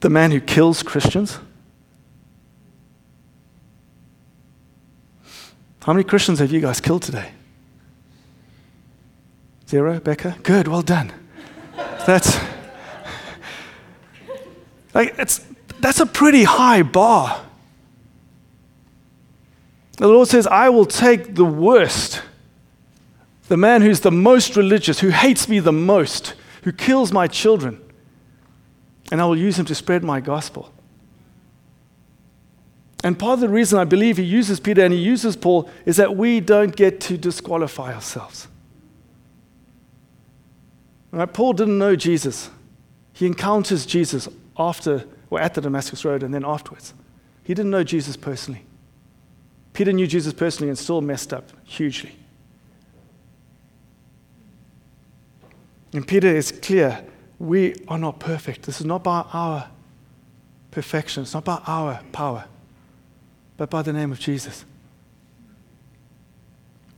the 0.00 0.10
man 0.10 0.30
who 0.30 0.38
kills 0.38 0.82
Christians. 0.82 1.38
How 5.84 5.94
many 5.94 6.04
Christians 6.04 6.38
have 6.40 6.52
you 6.52 6.60
guys 6.60 6.82
killed 6.82 7.00
today? 7.00 7.30
Zero, 9.66 9.98
Becca? 10.00 10.36
Good, 10.42 10.68
well 10.68 10.82
done. 10.82 11.14
That's. 12.06 12.38
Like, 14.98 15.14
it's, 15.16 15.46
that's 15.78 16.00
a 16.00 16.06
pretty 16.06 16.42
high 16.42 16.82
bar. 16.82 17.46
The 19.96 20.08
Lord 20.08 20.26
says, 20.26 20.44
I 20.48 20.70
will 20.70 20.86
take 20.86 21.36
the 21.36 21.44
worst, 21.44 22.20
the 23.46 23.56
man 23.56 23.82
who's 23.82 24.00
the 24.00 24.10
most 24.10 24.56
religious, 24.56 24.98
who 24.98 25.10
hates 25.10 25.48
me 25.48 25.60
the 25.60 25.70
most, 25.70 26.34
who 26.64 26.72
kills 26.72 27.12
my 27.12 27.28
children, 27.28 27.80
and 29.12 29.20
I 29.20 29.24
will 29.26 29.38
use 29.38 29.56
him 29.56 29.66
to 29.66 29.74
spread 29.76 30.02
my 30.02 30.18
gospel. 30.18 30.72
And 33.04 33.16
part 33.16 33.34
of 33.34 33.40
the 33.40 33.48
reason 33.48 33.78
I 33.78 33.84
believe 33.84 34.16
he 34.16 34.24
uses 34.24 34.58
Peter 34.58 34.84
and 34.84 34.92
he 34.92 34.98
uses 34.98 35.36
Paul 35.36 35.70
is 35.86 35.96
that 35.98 36.16
we 36.16 36.40
don't 36.40 36.74
get 36.74 37.00
to 37.02 37.16
disqualify 37.16 37.94
ourselves. 37.94 38.48
Right? 41.12 41.32
Paul 41.32 41.52
didn't 41.52 41.78
know 41.78 41.94
Jesus. 41.94 42.50
He 43.12 43.26
encounters 43.26 43.86
Jesus 43.86 44.28
after 44.58 45.04
or 45.30 45.40
at 45.40 45.54
the 45.54 45.60
Damascus 45.60 46.04
Road 46.04 46.22
and 46.22 46.32
then 46.32 46.44
afterwards. 46.44 46.94
He 47.44 47.54
didn't 47.54 47.70
know 47.70 47.84
Jesus 47.84 48.16
personally. 48.16 48.64
Peter 49.72 49.92
knew 49.92 50.06
Jesus 50.06 50.32
personally 50.32 50.68
and 50.68 50.78
still 50.78 51.00
messed 51.00 51.32
up 51.32 51.50
hugely. 51.64 52.16
And 55.92 56.06
Peter 56.06 56.28
is 56.28 56.52
clear 56.52 57.04
we 57.38 57.74
are 57.86 57.98
not 57.98 58.18
perfect. 58.18 58.62
This 58.62 58.80
is 58.80 58.86
not 58.86 59.04
by 59.04 59.24
our 59.32 59.68
perfection, 60.70 61.22
it's 61.22 61.34
not 61.34 61.44
by 61.44 61.60
our 61.66 62.00
power, 62.12 62.44
but 63.56 63.70
by 63.70 63.82
the 63.82 63.92
name 63.92 64.12
of 64.12 64.18
Jesus. 64.18 64.64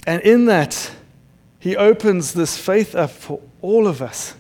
And 0.07 0.23
in 0.23 0.47
that, 0.47 0.91
he 1.59 1.77
opens 1.77 2.33
this 2.33 2.57
faith 2.57 2.95
up 2.95 3.11
for 3.11 3.41
all 3.61 3.87
of 3.87 4.01
us 4.01 4.35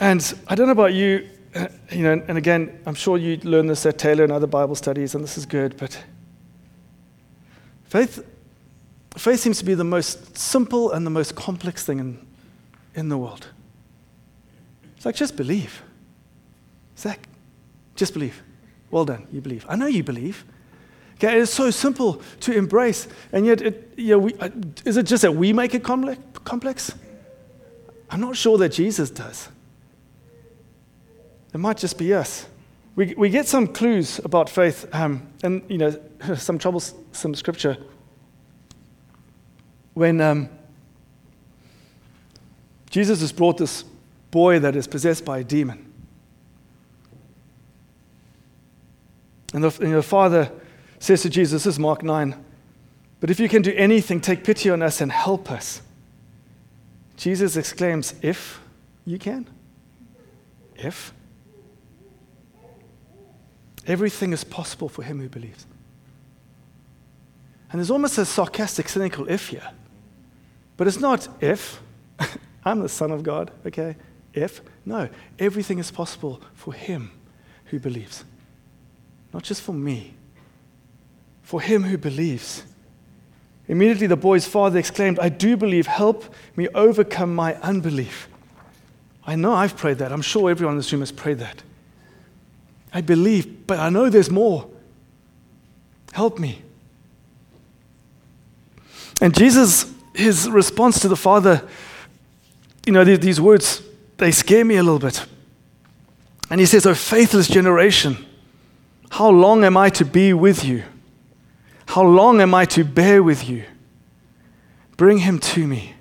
and 0.00 0.34
I 0.48 0.54
don't 0.54 0.66
know 0.66 0.72
about 0.72 0.94
you, 0.94 1.28
uh, 1.54 1.68
you 1.90 2.02
know, 2.02 2.22
and 2.26 2.38
again, 2.38 2.80
I'm 2.86 2.94
sure 2.94 3.18
you 3.18 3.36
learn 3.38 3.66
this 3.66 3.84
at 3.86 3.98
Taylor 3.98 4.24
and 4.24 4.32
other 4.32 4.46
Bible 4.46 4.74
studies, 4.74 5.14
and 5.14 5.22
this 5.22 5.36
is 5.36 5.46
good, 5.46 5.76
but 5.76 6.02
faith, 7.84 8.24
faith 9.16 9.40
seems 9.40 9.58
to 9.58 9.64
be 9.64 9.74
the 9.74 9.84
most 9.84 10.36
simple 10.36 10.90
and 10.92 11.06
the 11.06 11.10
most 11.10 11.34
complex 11.34 11.84
thing 11.84 11.98
in, 11.98 12.26
in 12.94 13.08
the 13.10 13.18
world. 13.18 13.46
It's 14.96 15.04
like, 15.04 15.16
just 15.16 15.36
believe. 15.36 15.82
Zach, 16.96 17.28
just 17.94 18.14
believe. 18.14 18.42
Well 18.90 19.04
done, 19.04 19.26
you 19.30 19.40
believe. 19.40 19.64
I 19.68 19.76
know 19.76 19.86
you 19.86 20.02
believe. 20.02 20.44
Okay, 21.16 21.40
it's 21.40 21.52
so 21.52 21.70
simple 21.70 22.22
to 22.40 22.52
embrace, 22.52 23.06
and 23.32 23.44
yet, 23.44 23.60
it, 23.60 23.92
you 23.96 24.12
know, 24.12 24.18
we, 24.18 24.34
uh, 24.34 24.48
is 24.86 24.96
it 24.96 25.04
just 25.04 25.20
that 25.22 25.34
we 25.34 25.52
make 25.52 25.74
it 25.74 25.82
complex? 25.82 26.94
I'm 28.08 28.20
not 28.20 28.36
sure 28.36 28.56
that 28.58 28.70
Jesus 28.70 29.10
does. 29.10 29.48
It 31.52 31.58
might 31.58 31.78
just 31.78 31.98
be 31.98 32.14
us. 32.14 32.46
We, 32.96 33.14
we 33.16 33.28
get 33.28 33.48
some 33.48 33.66
clues 33.66 34.20
about 34.24 34.48
faith, 34.48 34.86
um, 34.92 35.28
and 35.42 35.62
you 35.68 35.78
know, 35.78 36.00
some 36.36 36.58
troublesome 36.58 37.34
scripture. 37.34 37.76
When 39.94 40.20
um, 40.20 40.48
Jesus 42.90 43.20
has 43.20 43.32
brought 43.32 43.58
this 43.58 43.84
boy 44.30 44.60
that 44.60 44.76
is 44.76 44.86
possessed 44.86 45.24
by 45.24 45.38
a 45.38 45.44
demon, 45.44 45.92
and 49.52 49.64
the, 49.64 49.82
and 49.82 49.94
the 49.94 50.02
father 50.02 50.52
says 50.98 51.22
to 51.22 51.30
Jesus, 51.30 51.64
"This 51.64 51.74
is 51.74 51.78
Mark 51.78 52.02
nine, 52.02 52.36
but 53.18 53.30
if 53.30 53.40
you 53.40 53.48
can 53.48 53.62
do 53.62 53.72
anything, 53.72 54.20
take 54.20 54.44
pity 54.44 54.70
on 54.70 54.82
us 54.82 55.00
and 55.00 55.10
help 55.10 55.50
us." 55.50 55.82
Jesus 57.16 57.56
exclaims, 57.56 58.14
"If 58.22 58.60
you 59.04 59.18
can, 59.18 59.48
if." 60.76 61.12
Everything 63.90 64.32
is 64.32 64.44
possible 64.44 64.88
for 64.88 65.02
him 65.02 65.18
who 65.18 65.28
believes. 65.28 65.66
And 67.72 67.80
there's 67.80 67.90
almost 67.90 68.18
a 68.18 68.24
sarcastic, 68.24 68.88
cynical 68.88 69.28
if 69.28 69.48
here. 69.48 69.68
But 70.76 70.86
it's 70.86 71.00
not 71.00 71.26
if. 71.42 71.82
I'm 72.64 72.80
the 72.80 72.88
Son 72.88 73.10
of 73.10 73.24
God, 73.24 73.50
okay? 73.66 73.96
If. 74.32 74.60
No, 74.84 75.08
everything 75.40 75.80
is 75.80 75.90
possible 75.90 76.40
for 76.54 76.72
him 76.72 77.10
who 77.66 77.80
believes. 77.80 78.22
Not 79.32 79.42
just 79.42 79.60
for 79.60 79.72
me, 79.72 80.14
for 81.42 81.60
him 81.60 81.82
who 81.82 81.98
believes. 81.98 82.62
Immediately 83.66 84.06
the 84.06 84.16
boy's 84.16 84.46
father 84.46 84.78
exclaimed, 84.78 85.18
I 85.18 85.30
do 85.30 85.56
believe, 85.56 85.88
help 85.88 86.32
me 86.54 86.68
overcome 86.76 87.34
my 87.34 87.56
unbelief. 87.56 88.28
I 89.26 89.34
know 89.34 89.52
I've 89.52 89.76
prayed 89.76 89.98
that. 89.98 90.12
I'm 90.12 90.22
sure 90.22 90.48
everyone 90.48 90.74
in 90.74 90.78
this 90.78 90.92
room 90.92 91.02
has 91.02 91.10
prayed 91.10 91.40
that. 91.40 91.64
I 92.92 93.00
believe, 93.00 93.66
but 93.66 93.78
I 93.78 93.88
know 93.88 94.10
there's 94.10 94.30
more. 94.30 94.68
Help 96.12 96.38
me. 96.38 96.62
And 99.20 99.36
Jesus, 99.36 99.92
his 100.14 100.48
response 100.48 101.00
to 101.00 101.08
the 101.08 101.16
Father, 101.16 101.62
you 102.86 102.92
know, 102.92 103.04
these 103.04 103.40
words, 103.40 103.82
they 104.16 104.30
scare 104.30 104.64
me 104.64 104.76
a 104.76 104.82
little 104.82 104.98
bit. 104.98 105.24
And 106.50 106.58
he 106.58 106.66
says, 106.66 106.86
O 106.86 106.94
faithless 106.94 107.46
generation, 107.46 108.16
how 109.10 109.30
long 109.30 109.64
am 109.64 109.76
I 109.76 109.90
to 109.90 110.04
be 110.04 110.32
with 110.32 110.64
you? 110.64 110.84
How 111.86 112.02
long 112.02 112.40
am 112.40 112.54
I 112.54 112.64
to 112.66 112.84
bear 112.84 113.22
with 113.22 113.48
you? 113.48 113.64
Bring 114.96 115.18
him 115.18 115.38
to 115.38 115.66
me. 115.66 115.94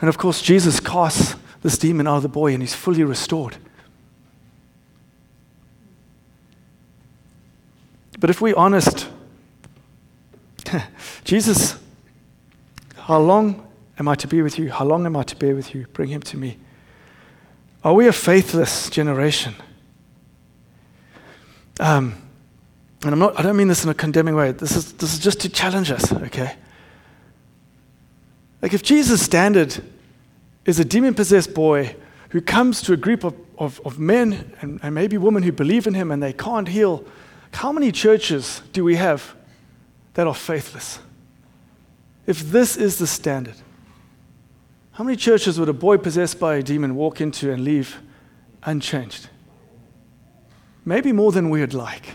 And 0.00 0.08
of 0.08 0.18
course, 0.18 0.42
Jesus 0.42 0.80
casts 0.80 1.36
this 1.62 1.78
demon 1.78 2.06
out 2.06 2.16
of 2.16 2.22
the 2.22 2.28
boy 2.28 2.52
and 2.52 2.62
he's 2.62 2.74
fully 2.74 3.04
restored. 3.04 3.56
But 8.24 8.30
if 8.30 8.40
we're 8.40 8.56
honest, 8.56 9.06
Jesus, 11.24 11.76
how 12.96 13.18
long 13.18 13.68
am 13.98 14.08
I 14.08 14.14
to 14.14 14.26
be 14.26 14.40
with 14.40 14.58
you? 14.58 14.72
How 14.72 14.86
long 14.86 15.04
am 15.04 15.14
I 15.14 15.24
to 15.24 15.36
bear 15.36 15.54
with 15.54 15.74
you? 15.74 15.86
Bring 15.92 16.08
him 16.08 16.22
to 16.22 16.38
me. 16.38 16.56
Are 17.84 17.92
we 17.92 18.08
a 18.08 18.14
faithless 18.14 18.88
generation? 18.88 19.54
Um, 21.78 22.14
and 23.02 23.12
I'm 23.12 23.18
not, 23.18 23.38
I 23.38 23.42
don't 23.42 23.58
mean 23.58 23.68
this 23.68 23.84
in 23.84 23.90
a 23.90 23.94
condemning 23.94 24.34
way. 24.34 24.52
This 24.52 24.74
is, 24.74 24.94
this 24.94 25.12
is 25.12 25.18
just 25.18 25.40
to 25.40 25.50
challenge 25.50 25.90
us, 25.90 26.10
okay? 26.10 26.56
Like 28.62 28.72
if 28.72 28.82
Jesus' 28.82 29.20
standard 29.20 29.84
is 30.64 30.80
a 30.80 30.84
demon 30.86 31.12
possessed 31.12 31.52
boy 31.52 31.94
who 32.30 32.40
comes 32.40 32.80
to 32.84 32.94
a 32.94 32.96
group 32.96 33.22
of, 33.22 33.34
of, 33.58 33.82
of 33.84 33.98
men 33.98 34.50
and, 34.62 34.80
and 34.82 34.94
maybe 34.94 35.18
women 35.18 35.42
who 35.42 35.52
believe 35.52 35.86
in 35.86 35.92
him 35.92 36.10
and 36.10 36.22
they 36.22 36.32
can't 36.32 36.68
heal, 36.68 37.04
how 37.54 37.72
many 37.72 37.92
churches 37.92 38.62
do 38.72 38.84
we 38.84 38.96
have 38.96 39.34
that 40.14 40.26
are 40.26 40.34
faithless? 40.34 40.98
If 42.26 42.40
this 42.50 42.76
is 42.76 42.98
the 42.98 43.06
standard, 43.06 43.56
how 44.92 45.04
many 45.04 45.16
churches 45.16 45.58
would 45.58 45.68
a 45.68 45.72
boy 45.72 45.98
possessed 45.98 46.38
by 46.38 46.56
a 46.56 46.62
demon 46.62 46.94
walk 46.94 47.20
into 47.20 47.52
and 47.52 47.64
leave 47.64 48.00
unchanged? 48.62 49.28
Maybe 50.84 51.12
more 51.12 51.32
than 51.32 51.50
we 51.50 51.60
would 51.60 51.74
like. 51.74 52.06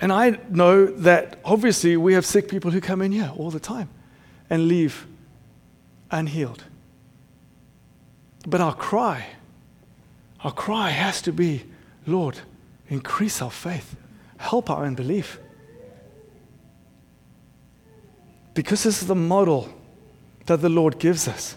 And 0.00 0.12
I 0.12 0.38
know 0.50 0.86
that 0.86 1.38
obviously 1.44 1.96
we 1.96 2.14
have 2.14 2.26
sick 2.26 2.48
people 2.48 2.70
who 2.70 2.80
come 2.80 3.00
in 3.00 3.12
here 3.12 3.32
all 3.36 3.50
the 3.50 3.60
time 3.60 3.88
and 4.50 4.68
leave 4.68 5.06
unhealed. 6.10 6.64
But 8.46 8.60
our 8.60 8.74
cry, 8.74 9.26
our 10.40 10.52
cry 10.52 10.90
has 10.90 11.22
to 11.22 11.32
be, 11.32 11.64
Lord, 12.06 12.38
increase 12.88 13.42
our 13.42 13.50
faith, 13.50 13.96
help 14.38 14.70
our 14.70 14.84
unbelief. 14.84 15.38
Because 18.54 18.84
this 18.84 19.02
is 19.02 19.08
the 19.08 19.14
model 19.14 19.68
that 20.46 20.62
the 20.62 20.68
Lord 20.68 20.98
gives 20.98 21.28
us. 21.28 21.56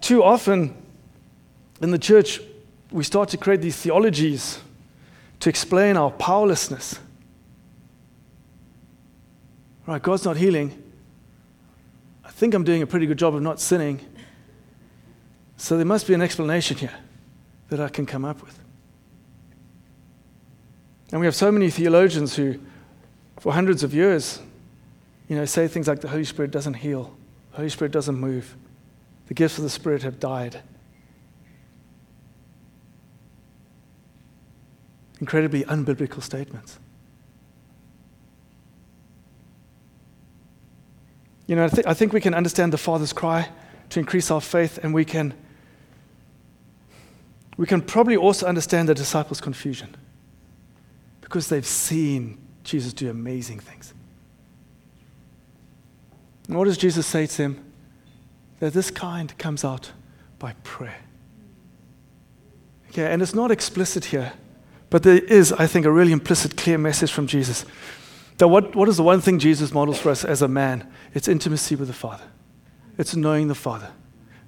Too 0.00 0.24
often 0.24 0.74
in 1.80 1.90
the 1.90 1.98
church, 1.98 2.40
we 2.90 3.04
start 3.04 3.28
to 3.30 3.36
create 3.36 3.60
these 3.60 3.76
theologies 3.76 4.60
to 5.40 5.48
explain 5.48 5.96
our 5.96 6.10
powerlessness. 6.10 6.98
Right, 9.86 10.02
God's 10.02 10.24
not 10.24 10.38
healing. 10.38 10.82
I 12.24 12.30
think 12.30 12.54
I'm 12.54 12.64
doing 12.64 12.82
a 12.82 12.86
pretty 12.86 13.06
good 13.06 13.18
job 13.18 13.34
of 13.34 13.42
not 13.42 13.60
sinning. 13.60 14.00
So 15.56 15.76
there 15.76 15.86
must 15.86 16.06
be 16.06 16.14
an 16.14 16.22
explanation 16.22 16.78
here 16.78 16.94
that 17.68 17.80
I 17.80 17.88
can 17.88 18.06
come 18.06 18.24
up 18.24 18.42
with. 18.42 18.63
And 21.14 21.20
we 21.20 21.28
have 21.28 21.36
so 21.36 21.52
many 21.52 21.70
theologians 21.70 22.34
who, 22.34 22.58
for 23.38 23.52
hundreds 23.52 23.84
of 23.84 23.94
years, 23.94 24.40
you 25.28 25.36
know, 25.36 25.44
say 25.44 25.68
things 25.68 25.86
like 25.86 26.00
the 26.00 26.08
Holy 26.08 26.24
Spirit 26.24 26.50
doesn't 26.50 26.74
heal, 26.74 27.16
the 27.52 27.58
Holy 27.58 27.68
Spirit 27.68 27.92
doesn't 27.92 28.18
move, 28.18 28.56
the 29.28 29.34
gifts 29.34 29.56
of 29.56 29.62
the 29.62 29.70
Spirit 29.70 30.02
have 30.02 30.18
died. 30.18 30.60
Incredibly 35.20 35.62
unbiblical 35.62 36.20
statements. 36.20 36.80
You 41.46 41.54
know, 41.54 41.66
I, 41.66 41.68
th- 41.68 41.86
I 41.86 41.94
think 41.94 42.12
we 42.12 42.20
can 42.20 42.34
understand 42.34 42.72
the 42.72 42.78
Father's 42.78 43.12
cry 43.12 43.50
to 43.90 44.00
increase 44.00 44.32
our 44.32 44.40
faith, 44.40 44.80
and 44.82 44.92
we 44.92 45.04
can, 45.04 45.32
we 47.56 47.68
can 47.68 47.82
probably 47.82 48.16
also 48.16 48.48
understand 48.48 48.88
the 48.88 48.96
disciples' 48.96 49.40
confusion 49.40 49.96
because 51.24 51.48
they've 51.48 51.66
seen 51.66 52.38
Jesus 52.64 52.92
do 52.92 53.08
amazing 53.08 53.58
things. 53.58 53.94
And 56.46 56.56
what 56.58 56.66
does 56.66 56.76
Jesus 56.76 57.06
say 57.06 57.26
to 57.26 57.36
them? 57.36 57.72
That 58.60 58.74
this 58.74 58.90
kind 58.90 59.36
comes 59.38 59.64
out 59.64 59.90
by 60.38 60.52
prayer. 60.62 60.98
Okay, 62.90 63.10
and 63.10 63.22
it's 63.22 63.34
not 63.34 63.50
explicit 63.50 64.04
here, 64.04 64.34
but 64.90 65.02
there 65.02 65.18
is, 65.18 65.50
I 65.52 65.66
think, 65.66 65.86
a 65.86 65.90
really 65.90 66.12
implicit, 66.12 66.58
clear 66.58 66.76
message 66.76 67.10
from 67.10 67.26
Jesus. 67.26 67.64
That 68.36 68.48
what, 68.48 68.76
what 68.76 68.88
is 68.88 68.98
the 68.98 69.02
one 69.02 69.22
thing 69.22 69.38
Jesus 69.38 69.72
models 69.72 69.98
for 69.98 70.10
us 70.10 70.24
as 70.24 70.42
a 70.42 70.48
man? 70.48 70.86
It's 71.14 71.26
intimacy 71.26 71.74
with 71.74 71.88
the 71.88 71.94
Father, 71.94 72.24
it's 72.98 73.16
knowing 73.16 73.48
the 73.48 73.54
Father, 73.54 73.90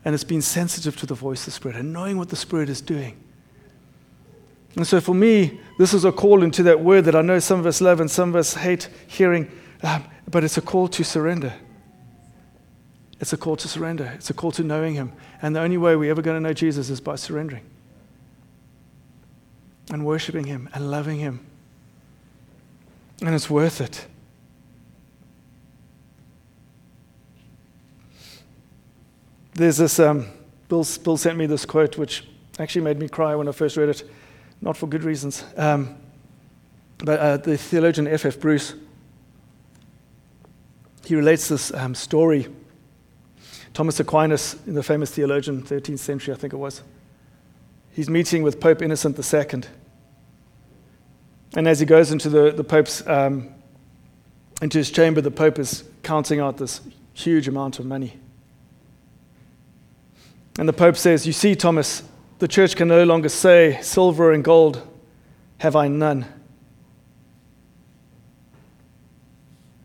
and 0.04 0.14
it's 0.14 0.24
being 0.24 0.42
sensitive 0.42 0.96
to 0.98 1.06
the 1.06 1.14
voice 1.14 1.40
of 1.40 1.46
the 1.46 1.50
Spirit 1.52 1.76
and 1.78 1.92
knowing 1.92 2.18
what 2.18 2.28
the 2.28 2.36
Spirit 2.36 2.68
is 2.68 2.82
doing. 2.82 3.16
And 4.76 4.86
so 4.86 5.00
for 5.00 5.14
me, 5.14 5.58
this 5.78 5.94
is 5.94 6.04
a 6.04 6.12
call 6.12 6.42
into 6.42 6.62
that 6.64 6.80
word 6.80 7.06
that 7.06 7.16
I 7.16 7.22
know 7.22 7.38
some 7.38 7.58
of 7.58 7.66
us 7.66 7.80
love 7.80 7.98
and 8.00 8.10
some 8.10 8.28
of 8.28 8.36
us 8.36 8.54
hate 8.54 8.88
hearing, 9.06 9.50
um, 9.82 10.04
but 10.30 10.44
it's 10.44 10.58
a 10.58 10.62
call 10.62 10.86
to 10.88 11.02
surrender. 11.02 11.54
It's 13.18 13.32
a 13.32 13.38
call 13.38 13.56
to 13.56 13.68
surrender. 13.68 14.12
It's 14.14 14.28
a 14.28 14.34
call 14.34 14.52
to 14.52 14.62
knowing 14.62 14.94
Him. 14.94 15.12
And 15.40 15.56
the 15.56 15.60
only 15.60 15.78
way 15.78 15.96
we're 15.96 16.10
ever 16.10 16.20
going 16.20 16.36
to 16.36 16.46
know 16.46 16.52
Jesus 16.52 16.90
is 16.90 17.00
by 17.00 17.16
surrendering 17.16 17.64
and 19.90 20.04
worshiping 20.04 20.44
Him 20.44 20.68
and 20.74 20.90
loving 20.90 21.18
Him. 21.18 21.40
And 23.22 23.34
it's 23.34 23.48
worth 23.48 23.80
it. 23.80 24.06
There's 29.54 29.78
this, 29.78 29.98
um, 29.98 30.26
Bill, 30.68 30.86
Bill 31.02 31.16
sent 31.16 31.38
me 31.38 31.46
this 31.46 31.64
quote, 31.64 31.96
which 31.96 32.24
actually 32.58 32.82
made 32.82 32.98
me 32.98 33.08
cry 33.08 33.34
when 33.34 33.48
I 33.48 33.52
first 33.52 33.78
read 33.78 33.88
it, 33.88 34.02
not 34.60 34.76
for 34.76 34.86
good 34.86 35.04
reasons. 35.04 35.44
Um, 35.56 35.96
but 36.98 37.18
uh, 37.18 37.36
the 37.36 37.56
theologian 37.56 38.06
F.F. 38.06 38.36
F. 38.36 38.40
Bruce, 38.40 38.74
he 41.04 41.14
relates 41.14 41.48
this 41.48 41.72
um, 41.74 41.94
story. 41.94 42.48
Thomas 43.74 44.00
Aquinas, 44.00 44.54
the 44.66 44.82
famous 44.82 45.10
theologian, 45.10 45.62
13th 45.62 45.98
century, 45.98 46.32
I 46.32 46.36
think 46.36 46.52
it 46.52 46.56
was, 46.56 46.82
he's 47.92 48.08
meeting 48.08 48.42
with 48.42 48.60
Pope 48.60 48.80
Innocent 48.80 49.18
II. 49.18 49.62
And 51.54 51.68
as 51.68 51.80
he 51.80 51.86
goes 51.86 52.10
into 52.10 52.28
the, 52.28 52.50
the 52.50 52.64
Pope's 52.64 53.06
um, 53.06 53.50
into 54.62 54.78
his 54.78 54.90
chamber, 54.90 55.20
the 55.20 55.30
Pope 55.30 55.58
is 55.58 55.84
counting 56.02 56.40
out 56.40 56.56
this 56.56 56.80
huge 57.12 57.48
amount 57.48 57.78
of 57.78 57.86
money. 57.86 58.18
And 60.58 60.68
the 60.68 60.72
Pope 60.72 60.96
says, 60.96 61.26
You 61.26 61.32
see, 61.32 61.54
Thomas, 61.54 62.02
the 62.38 62.48
church 62.48 62.76
can 62.76 62.88
no 62.88 63.04
longer 63.04 63.28
say, 63.28 63.78
Silver 63.82 64.32
and 64.32 64.44
gold 64.44 64.86
have 65.58 65.74
I 65.74 65.88
none. 65.88 66.26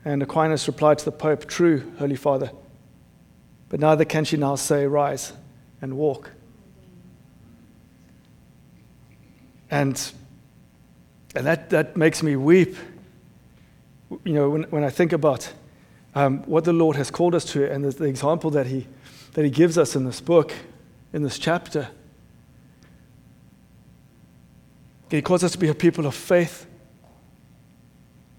And 0.03 0.21
Aquinas 0.23 0.67
replied 0.67 0.97
to 0.99 1.05
the 1.05 1.11
Pope, 1.11 1.45
True, 1.45 1.91
Holy 1.99 2.15
Father. 2.15 2.51
But 3.69 3.79
neither 3.79 4.03
can 4.03 4.25
she 4.25 4.35
now 4.35 4.55
say, 4.55 4.85
Rise 4.85 5.33
and 5.81 5.95
walk. 5.95 6.31
And, 9.69 10.11
and 11.33 11.45
that, 11.45 11.69
that 11.69 11.95
makes 11.95 12.21
me 12.21 12.35
weep. 12.35 12.75
You 14.25 14.33
know, 14.33 14.49
when, 14.49 14.63
when 14.63 14.83
I 14.83 14.89
think 14.89 15.13
about 15.13 15.53
um, 16.15 16.39
what 16.43 16.65
the 16.65 16.73
Lord 16.73 16.97
has 16.97 17.09
called 17.09 17.33
us 17.33 17.45
to 17.53 17.71
and 17.71 17.85
the, 17.85 17.91
the 17.91 18.05
example 18.05 18.49
that 18.51 18.67
he, 18.67 18.87
that 19.33 19.45
he 19.45 19.51
gives 19.51 19.77
us 19.77 19.95
in 19.95 20.03
this 20.03 20.19
book, 20.19 20.51
in 21.13 21.23
this 21.23 21.39
chapter. 21.39 21.87
He 25.11 25.21
calls 25.21 25.43
us 25.43 25.51
to 25.51 25.57
be 25.57 25.67
a 25.67 25.75
people 25.75 26.05
of 26.05 26.15
faith. 26.15 26.65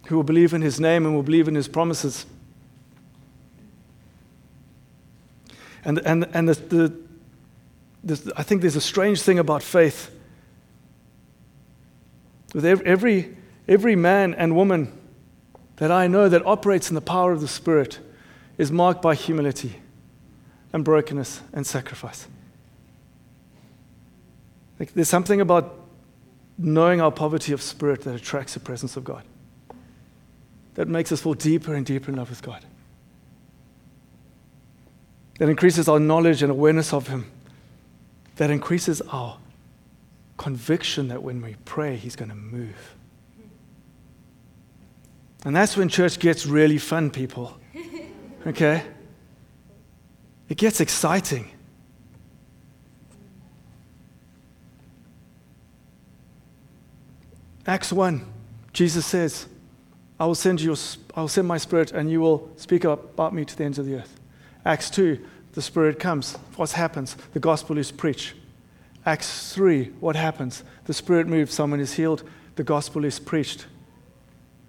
who 0.06 0.16
will 0.16 0.24
believe 0.24 0.52
in 0.52 0.62
his 0.62 0.80
name 0.80 1.06
and 1.06 1.14
will 1.14 1.22
believe 1.22 1.48
in 1.48 1.54
his 1.54 1.68
promises. 1.68 2.26
And, 5.84 5.98
and, 6.04 6.28
and 6.34 6.48
the, 6.48 6.54
the, 8.04 8.16
the, 8.16 8.32
I 8.36 8.42
think 8.42 8.60
there's 8.60 8.76
a 8.76 8.80
strange 8.80 9.22
thing 9.22 9.38
about 9.38 9.62
faith. 9.62 10.10
With 12.54 12.64
every, 12.64 13.36
every 13.66 13.96
man 13.96 14.34
and 14.34 14.54
woman 14.54 14.92
that 15.76 15.90
I 15.90 16.06
know 16.06 16.28
that 16.28 16.44
operates 16.44 16.90
in 16.90 16.94
the 16.94 17.00
power 17.00 17.32
of 17.32 17.40
the 17.40 17.48
Spirit 17.48 17.98
is 18.58 18.70
marked 18.70 19.00
by 19.00 19.14
humility 19.14 19.76
and 20.72 20.84
brokenness 20.84 21.40
and 21.52 21.66
sacrifice. 21.66 22.28
Like, 24.78 24.92
there's 24.92 25.08
something 25.08 25.40
about 25.40 25.81
knowing 26.58 27.00
our 27.00 27.10
poverty 27.10 27.52
of 27.52 27.62
spirit 27.62 28.02
that 28.02 28.14
attracts 28.14 28.54
the 28.54 28.60
presence 28.60 28.96
of 28.96 29.04
God, 29.04 29.24
that 30.74 30.88
makes 30.88 31.12
us 31.12 31.20
fall 31.20 31.34
deeper 31.34 31.74
and 31.74 31.84
deeper 31.84 32.10
in 32.10 32.16
love 32.16 32.30
with 32.30 32.42
God 32.42 32.64
that 35.42 35.48
increases 35.48 35.88
our 35.88 35.98
knowledge 35.98 36.40
and 36.42 36.52
awareness 36.52 36.92
of 36.92 37.08
Him, 37.08 37.26
that 38.36 38.48
increases 38.48 39.00
our 39.08 39.38
conviction 40.36 41.08
that 41.08 41.20
when 41.20 41.42
we 41.42 41.56
pray, 41.64 41.96
He's 41.96 42.14
going 42.14 42.28
to 42.28 42.36
move. 42.36 42.94
And 45.44 45.56
that's 45.56 45.76
when 45.76 45.88
church 45.88 46.20
gets 46.20 46.46
really 46.46 46.78
fun, 46.78 47.10
people. 47.10 47.58
Okay? 48.44 48.82
It 50.48 50.58
gets 50.58 50.80
exciting. 50.80 51.48
Acts 57.66 57.92
1, 57.92 58.26
Jesus 58.72 59.06
says, 59.06 59.46
I 60.18 60.26
will 60.26 60.34
send 60.34 60.60
you, 60.60 60.74
I 61.14 61.20
will 61.20 61.28
send 61.28 61.46
my 61.46 61.58
spirit 61.58 61.92
and 61.92 62.10
you 62.10 62.20
will 62.20 62.50
speak 62.56 62.84
about 62.84 63.34
me 63.34 63.44
to 63.44 63.56
the 63.56 63.64
ends 63.64 63.78
of 63.78 63.86
the 63.86 63.96
earth. 63.96 64.18
Acts 64.64 64.90
2, 64.90 65.18
the 65.52 65.62
Spirit 65.62 65.98
comes. 65.98 66.34
What 66.56 66.72
happens? 66.72 67.16
The 67.32 67.40
gospel 67.40 67.78
is 67.78 67.90
preached. 67.90 68.34
Acts 69.04 69.52
3, 69.54 69.86
what 70.00 70.16
happens? 70.16 70.64
The 70.84 70.94
Spirit 70.94 71.26
moves, 71.26 71.52
someone 71.52 71.80
is 71.80 71.94
healed, 71.94 72.22
the 72.56 72.64
gospel 72.64 73.04
is 73.04 73.18
preached. 73.18 73.66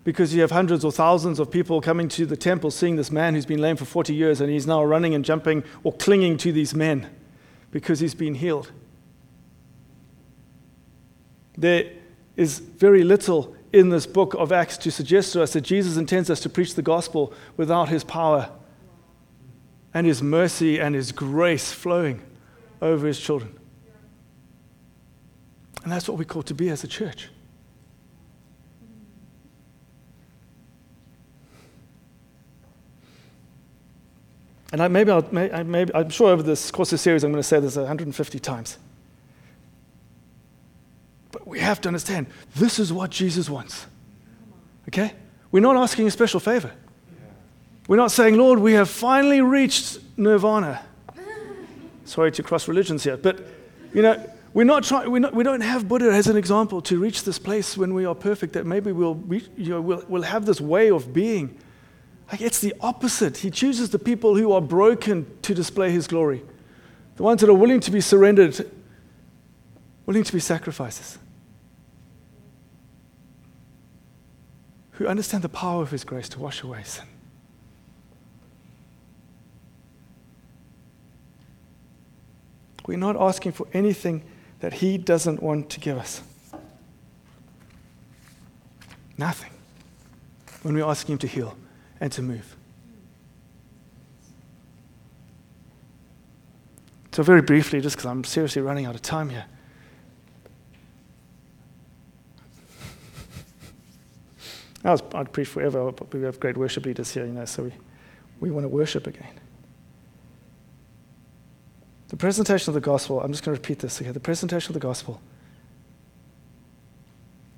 Because 0.04 0.34
you 0.34 0.42
have 0.42 0.52
hundreds 0.52 0.84
or 0.84 0.92
thousands 0.92 1.40
of 1.40 1.50
people 1.50 1.80
coming 1.80 2.10
to 2.10 2.26
the 2.26 2.36
temple 2.36 2.72
seeing 2.72 2.98
this 2.98 3.12
man 3.12 3.36
who's 3.36 3.46
been 3.46 3.62
lame 3.62 3.78
for 3.78 3.86
40 3.86 4.14
years 4.14 4.42
and 4.42 4.50
he's 4.50 4.68
now 4.68 4.84
running 4.84 5.16
and 5.16 5.24
jumping 5.24 5.64
or 5.84 5.94
clinging 5.94 6.38
to 6.38 6.52
these 6.52 6.76
men 6.76 7.10
because 7.72 8.02
he's 8.02 8.16
been 8.16 8.36
healed. 8.36 8.72
There 11.58 11.92
is 12.36 12.60
very 12.60 13.04
little 13.04 13.56
in 13.72 13.90
this 13.90 14.06
book 14.06 14.34
of 14.36 14.52
Acts 14.52 14.78
to 14.78 14.92
suggest 14.92 15.34
to 15.34 15.44
us 15.44 15.54
that 15.54 15.62
Jesus 15.62 15.98
intends 15.98 16.30
us 16.30 16.40
to 16.42 16.50
preach 16.50 16.76
the 16.76 16.82
gospel 16.82 17.34
without 17.58 17.90
his 17.90 18.04
power 18.04 18.50
and 19.94 20.08
His 20.08 20.22
mercy 20.22 20.80
and 20.80 20.96
His 20.96 21.12
grace 21.12 21.72
flowing 21.72 22.22
over 22.82 23.08
His 23.08 23.20
children. 23.20 23.58
And 25.84 25.92
that's 25.92 26.08
what 26.08 26.18
we're 26.18 26.24
called 26.24 26.48
to 26.48 26.56
be 26.56 26.70
as 26.70 26.84
a 26.84 26.88
church. 26.88 27.30
And 34.72 34.82
I, 34.82 34.88
maybe, 34.88 35.12
I'll, 35.12 35.28
maybe 35.32 35.94
I'm 35.94 36.10
sure 36.10 36.30
over 36.30 36.42
this 36.42 36.72
course 36.72 36.92
of 36.94 37.00
series 37.00 37.24
I'm 37.24 37.32
going 37.32 37.40
to 37.40 37.48
say 37.48 37.60
this 37.60 37.76
150 37.76 38.40
times. 38.40 38.80
We 41.46 41.60
have 41.60 41.82
to 41.82 41.90
understand 41.90 42.28
this 42.56 42.80
is 42.80 42.92
what 42.94 43.10
Jesus 43.10 43.50
wants. 43.50 43.86
Okay? 44.88 45.14
We're 45.52 45.60
not 45.60 45.76
asking 45.76 46.08
a 46.08 46.12
special 46.12 46.40
favor. 46.40 46.72
We're 47.88 47.98
not 47.98 48.12
saying, 48.12 48.38
Lord, 48.38 48.60
we 48.60 48.74
have 48.74 48.90
finally 48.90 49.42
reached 49.42 50.00
nirvana. 50.18 50.86
Sorry 52.06 52.32
to 52.32 52.44
cross 52.44 52.68
religions 52.68 53.04
here, 53.04 53.18
but 53.18 53.46
you 53.94 54.02
know, 54.02 54.30
we're 54.54 54.64
not 54.64 54.84
trying, 54.84 55.12
we're 55.12 55.20
not, 55.20 55.34
we 55.34 55.44
don't 55.44 55.62
have 55.62 55.88
Buddha 55.88 56.12
as 56.12 56.28
an 56.28 56.38
example 56.38 56.82
to 56.84 57.00
reach 57.00 57.24
this 57.24 57.40
place 57.40 57.76
when 57.76 57.94
we 57.94 58.06
are 58.06 58.16
perfect, 58.16 58.54
that 58.54 58.66
maybe 58.66 58.92
we'll, 58.92 59.22
you 59.58 59.70
know, 59.70 59.82
we'll, 59.82 60.04
we'll 60.08 60.22
have 60.22 60.46
this 60.46 60.62
way 60.62 60.92
of 60.92 61.14
being. 61.14 61.58
Like 62.32 62.42
it's 62.42 62.60
the 62.60 62.74
opposite. 62.80 63.38
He 63.38 63.50
chooses 63.50 63.90
the 63.90 64.00
people 64.00 64.36
who 64.36 64.52
are 64.52 64.62
broken 64.62 65.26
to 65.42 65.54
display 65.54 65.92
his 65.92 66.08
glory, 66.08 66.44
the 67.16 67.24
ones 67.24 67.42
that 67.42 67.50
are 67.50 67.54
willing 67.54 67.80
to 67.82 67.92
be 67.92 68.00
surrendered, 68.00 68.70
willing 70.06 70.24
to 70.24 70.34
be 70.34 70.40
sacrifices, 70.40 71.18
who 74.94 75.08
understand 75.08 75.44
the 75.44 75.50
power 75.50 75.82
of 75.82 75.92
his 75.92 76.04
grace 76.04 76.30
to 76.30 76.40
wash 76.40 76.64
away 76.64 76.84
sin. 76.84 77.06
We're 82.86 82.98
not 82.98 83.16
asking 83.16 83.54
for 83.54 83.68
anything 83.74 84.24
that 84.60 84.74
He 84.76 84.98
doesn't 84.98 85.42
want 85.42 85.70
to 85.72 85.80
give 85.80 85.98
us. 85.98 86.22
Nothing. 89.18 89.52
When 90.64 90.76
we're 90.76 90.86
asking 90.86 91.14
Him 91.14 91.20
to 91.20 91.28
heal 91.28 91.58
and 92.00 92.12
to 92.14 92.22
move. 92.22 92.56
So, 97.12 97.22
very 97.22 97.42
briefly, 97.42 97.80
just 97.80 97.96
because 97.96 98.10
I'm 98.10 98.24
seriously 98.24 98.62
running 98.62 98.86
out 98.86 98.96
of 98.96 99.02
time 99.02 99.30
here. 99.30 99.46
I 104.84 104.92
was, 104.92 105.02
I'd 105.14 105.32
preach 105.32 105.48
forever, 105.48 105.92
but 105.92 106.14
we 106.14 106.22
have 106.24 106.40
great 106.40 106.58
worship 106.58 106.86
leaders 106.86 107.12
here, 107.14 107.26
you 107.26 107.32
know, 107.32 107.46
so 107.46 107.64
we, 107.64 107.72
we 108.40 108.52
want 108.52 108.66
to 108.66 108.70
worship 108.70 109.08
again. 109.08 109.40
The 112.10 112.18
presentation 112.18 112.70
of 112.70 112.74
the 112.76 112.82
gospel, 112.82 113.22
I'm 113.22 113.32
just 113.32 113.44
going 113.44 113.56
to 113.56 113.62
repeat 113.62 113.80
this 113.80 114.00
again. 114.02 114.14
The 114.14 114.20
presentation 114.20 114.70
of 114.70 114.74
the 114.74 114.86
gospel, 114.86 115.22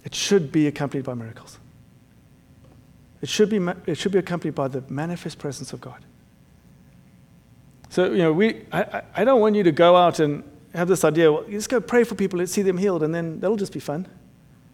it 0.04 0.14
should 0.14 0.52
be 0.52 0.68
accompanied 0.68 1.04
by 1.04 1.16
miracles. 1.16 1.58
It 3.22 3.30
should 3.30 3.50
be, 3.50 3.58
it 3.88 3.98
should 3.98 4.12
be 4.12 4.20
accompanied 4.20 4.56
by 4.56 4.68
the 4.68 4.84
manifest 4.88 5.40
presence 5.40 5.74
of 5.74 5.82
God. 5.82 6.06
So, 7.90 8.12
you 8.12 8.20
know, 8.20 8.34
we, 8.34 8.66
I, 8.72 9.02
I 9.16 9.24
don't 9.24 9.42
want 9.42 9.56
you 9.56 9.64
to 9.64 9.72
go 9.72 9.96
out 9.96 10.20
and 10.20 10.44
have 10.74 10.88
this 10.88 11.04
idea, 11.04 11.32
well, 11.32 11.44
just 11.50 11.70
go 11.70 11.82
pray 11.82 12.04
for 12.04 12.16
people, 12.16 12.40
let's 12.40 12.52
see 12.52 12.62
them 12.62 12.78
healed, 12.78 13.02
and 13.04 13.16
then 13.16 13.40
that'll 13.40 13.58
just 13.58 13.74
be 13.74 13.80
fun. 13.80 14.08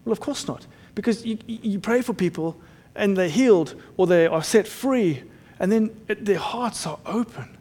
Well, 0.05 0.11
of 0.11 0.19
course 0.19 0.47
not. 0.47 0.65
Because 0.95 1.25
you, 1.25 1.37
you 1.47 1.79
pray 1.79 2.01
for 2.01 2.13
people 2.13 2.59
and 2.95 3.17
they're 3.17 3.29
healed 3.29 3.81
or 3.97 4.07
they 4.07 4.27
are 4.27 4.43
set 4.43 4.67
free, 4.67 5.23
and 5.59 5.71
then 5.71 5.95
it, 6.07 6.25
their 6.25 6.39
hearts 6.39 6.85
are 6.85 6.99
open. 7.05 7.57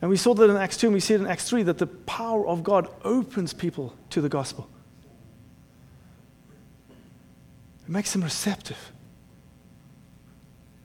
And 0.00 0.10
we 0.10 0.16
saw 0.16 0.34
that 0.34 0.50
in 0.50 0.56
Acts 0.56 0.76
2 0.78 0.88
and 0.88 0.94
we 0.94 1.00
see 1.00 1.14
it 1.14 1.20
in 1.20 1.26
Acts 1.28 1.48
3 1.48 1.62
that 1.64 1.78
the 1.78 1.86
power 1.86 2.46
of 2.46 2.64
God 2.64 2.88
opens 3.04 3.52
people 3.52 3.94
to 4.10 4.20
the 4.20 4.28
gospel. 4.28 4.68
It 7.84 7.88
makes 7.88 8.12
them 8.12 8.24
receptive. 8.24 8.92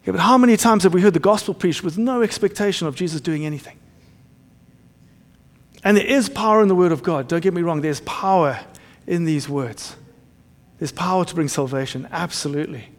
Yeah, 0.06 0.12
but 0.12 0.22
how 0.22 0.38
many 0.38 0.56
times 0.56 0.84
have 0.84 0.94
we 0.94 1.02
heard 1.02 1.14
the 1.14 1.20
gospel 1.20 1.54
preached 1.54 1.84
with 1.84 1.98
no 1.98 2.22
expectation 2.22 2.88
of 2.88 2.96
Jesus 2.96 3.20
doing 3.20 3.46
anything? 3.46 3.80
And 5.84 5.98
there 5.98 6.06
is 6.06 6.30
power 6.30 6.62
in 6.62 6.68
the 6.68 6.76
word 6.76 6.92
of 6.92 7.02
God. 7.02 7.28
Don't 7.28 7.42
get 7.42 7.54
me 7.54 7.62
wrong, 7.62 7.82
there's 7.82 8.02
power 8.02 8.60
in 9.08 9.26
these 9.26 9.50
words. 9.50 9.96
There's 10.78 10.92
power 10.92 11.26
to 11.26 11.34
bring 11.34 11.48
salvation, 11.48 12.08
absolutely. 12.12 12.90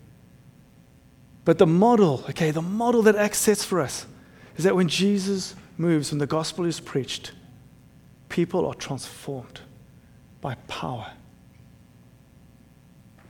But 1.45 1.59
the 1.59 1.67
model, 1.67 2.25
okay, 2.31 2.51
the 2.51 2.63
model 2.63 3.03
that 3.03 3.15
Acts 3.15 3.39
sets 3.39 3.65
for 3.65 3.81
us 3.81 4.07
is 4.57 4.65
that 4.65 4.75
when 4.75 4.89
Jesus 4.89 5.55
moves, 5.77 6.11
when 6.11 6.19
the 6.19 6.27
gospel 6.27 6.65
is 6.65 6.81
preached, 6.81 7.33
people 8.29 8.67
are 8.67 8.75
transformed 8.75 9.61
by 10.41 10.57
power. 10.67 11.13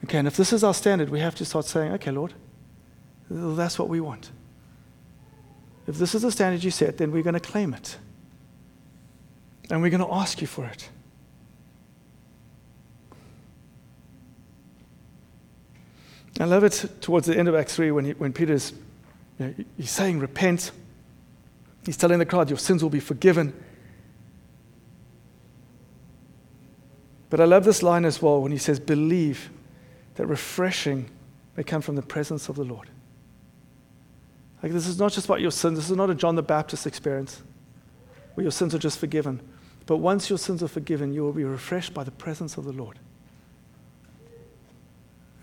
Okay, 0.04 0.18
and 0.18 0.26
if 0.26 0.36
this 0.36 0.52
is 0.52 0.64
our 0.64 0.74
standard, 0.74 1.10
we 1.10 1.20
have 1.20 1.34
to 1.34 1.44
start 1.44 1.66
saying, 1.66 1.92
okay, 1.92 2.10
Lord, 2.10 2.32
that's 3.28 3.78
what 3.78 3.88
we 3.88 4.00
want. 4.00 4.30
If 5.86 5.98
this 5.98 6.14
is 6.14 6.22
the 6.22 6.32
standard 6.32 6.64
you 6.64 6.70
set, 6.70 6.98
then 6.98 7.12
we're 7.12 7.22
going 7.22 7.34
to 7.34 7.40
claim 7.40 7.74
it. 7.74 7.98
And 9.70 9.82
we're 9.82 9.90
going 9.90 10.06
to 10.06 10.12
ask 10.12 10.40
you 10.40 10.46
for 10.46 10.64
it. 10.64 10.88
I 16.40 16.44
love 16.44 16.64
it 16.64 16.88
towards 17.00 17.26
the 17.26 17.36
end 17.36 17.48
of 17.48 17.54
Acts 17.54 17.74
3 17.74 17.90
when, 17.90 18.04
he, 18.04 18.12
when 18.12 18.32
Peter's 18.32 18.72
you 19.38 19.46
know, 19.46 19.54
he's 19.76 19.90
saying, 19.90 20.20
repent. 20.20 20.70
He's 21.84 21.96
telling 21.96 22.18
the 22.18 22.26
crowd, 22.26 22.50
Your 22.50 22.58
sins 22.58 22.82
will 22.82 22.90
be 22.90 23.00
forgiven. 23.00 23.52
But 27.30 27.40
I 27.40 27.44
love 27.44 27.64
this 27.64 27.82
line 27.82 28.04
as 28.04 28.22
well 28.22 28.40
when 28.40 28.52
he 28.52 28.58
says, 28.58 28.80
Believe 28.80 29.50
that 30.14 30.26
refreshing 30.26 31.10
may 31.56 31.62
come 31.62 31.82
from 31.82 31.96
the 31.96 32.02
presence 32.02 32.48
of 32.48 32.56
the 32.56 32.64
Lord. 32.64 32.88
Like, 34.62 34.72
this 34.72 34.86
is 34.86 34.98
not 34.98 35.12
just 35.12 35.26
about 35.26 35.40
your 35.40 35.50
sins. 35.50 35.78
This 35.78 35.90
is 35.90 35.96
not 35.96 36.10
a 36.10 36.14
John 36.14 36.34
the 36.34 36.42
Baptist 36.42 36.86
experience 36.86 37.42
where 38.34 38.42
your 38.42 38.50
sins 38.50 38.74
are 38.74 38.78
just 38.78 38.98
forgiven. 38.98 39.40
But 39.86 39.98
once 39.98 40.28
your 40.28 40.38
sins 40.38 40.62
are 40.62 40.68
forgiven, 40.68 41.12
you 41.12 41.22
will 41.22 41.32
be 41.32 41.44
refreshed 41.44 41.94
by 41.94 42.04
the 42.04 42.10
presence 42.10 42.56
of 42.56 42.64
the 42.64 42.72
Lord. 42.72 42.98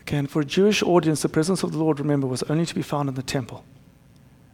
Okay, 0.06 0.18
and 0.18 0.30
for 0.30 0.39
a 0.39 0.46
Jewish 0.46 0.84
audience, 0.84 1.24
the 1.24 1.30
presence 1.30 1.63
of 1.63 1.72
the 1.72 1.80
Lord, 1.80 2.00
remember, 2.00 2.28
was 2.28 2.44
only 2.44 2.68
to 2.68 2.76
be 2.76 2.84
found 2.84 3.10
in 3.10 3.15
the 3.15 3.24
temple, 3.24 3.65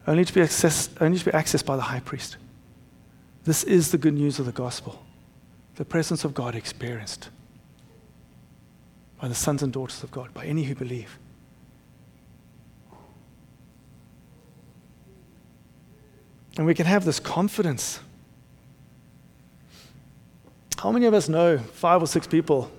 only 0.08 0.24
to 0.24 0.34
be 0.34 0.40
accessed, 0.40 0.90
only 1.02 1.20
to 1.20 1.26
be 1.26 1.32
accessed 1.32 1.66
by 1.66 1.76
the 1.76 1.82
high 1.82 2.00
priest. 2.00 2.38
This 3.44 3.66
is 3.66 3.92
the 3.92 3.98
good 3.98 4.14
news 4.14 4.40
of 4.40 4.46
the 4.46 4.54
gospel. 4.54 5.04
The 5.76 5.84
presence 5.84 6.24
of 6.24 6.34
God 6.34 6.56
experienced 6.56 7.30
by 9.20 9.28
the 9.28 9.36
sons 9.36 9.62
and 9.62 9.74
daughters 9.74 10.04
of 10.04 10.12
God, 10.12 10.34
by 10.34 10.46
any 10.46 10.64
who 10.64 10.74
believe. 10.74 11.20
And 16.56 16.66
we 16.66 16.74
can 16.74 16.86
have 16.86 17.04
this 17.04 17.20
confidence. 17.20 18.00
How 20.78 20.94
many 20.94 21.08
of 21.08 21.14
us 21.14 21.28
know 21.28 21.58
five 21.58 22.02
or 22.02 22.08
six 22.08 22.26
people 22.26 22.72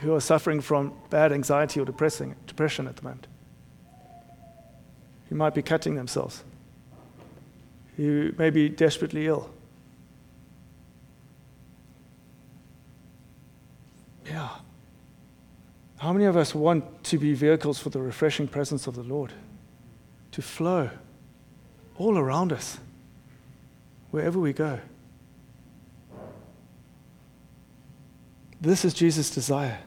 who 0.00 0.14
are 0.14 0.20
suffering 0.20 0.60
from 0.60 0.92
bad 1.10 1.32
anxiety 1.32 1.80
or 1.80 1.84
depressing, 1.84 2.34
depression 2.46 2.86
at 2.86 2.96
the 2.96 3.02
moment? 3.02 3.26
Who 5.28 5.36
might 5.36 5.54
be 5.54 5.62
cutting 5.62 5.94
themselves? 5.94 6.44
Who 7.96 8.32
may 8.36 8.50
be 8.50 8.68
desperately 8.68 9.26
ill? 9.26 9.50
Yeah. 14.26 14.48
How 15.98 16.12
many 16.12 16.26
of 16.26 16.36
us 16.36 16.54
want 16.54 17.04
to 17.04 17.18
be 17.18 17.32
vehicles 17.32 17.78
for 17.78 17.90
the 17.90 18.00
refreshing 18.00 18.48
presence 18.48 18.86
of 18.86 18.94
the 18.94 19.02
Lord 19.02 19.32
to 20.32 20.42
flow 20.42 20.90
all 21.96 22.18
around 22.18 22.52
us, 22.52 22.78
wherever 24.10 24.38
we 24.38 24.52
go? 24.52 24.80
This 28.60 28.84
is 28.84 28.94
Jesus' 28.94 29.30
desire. 29.30 29.78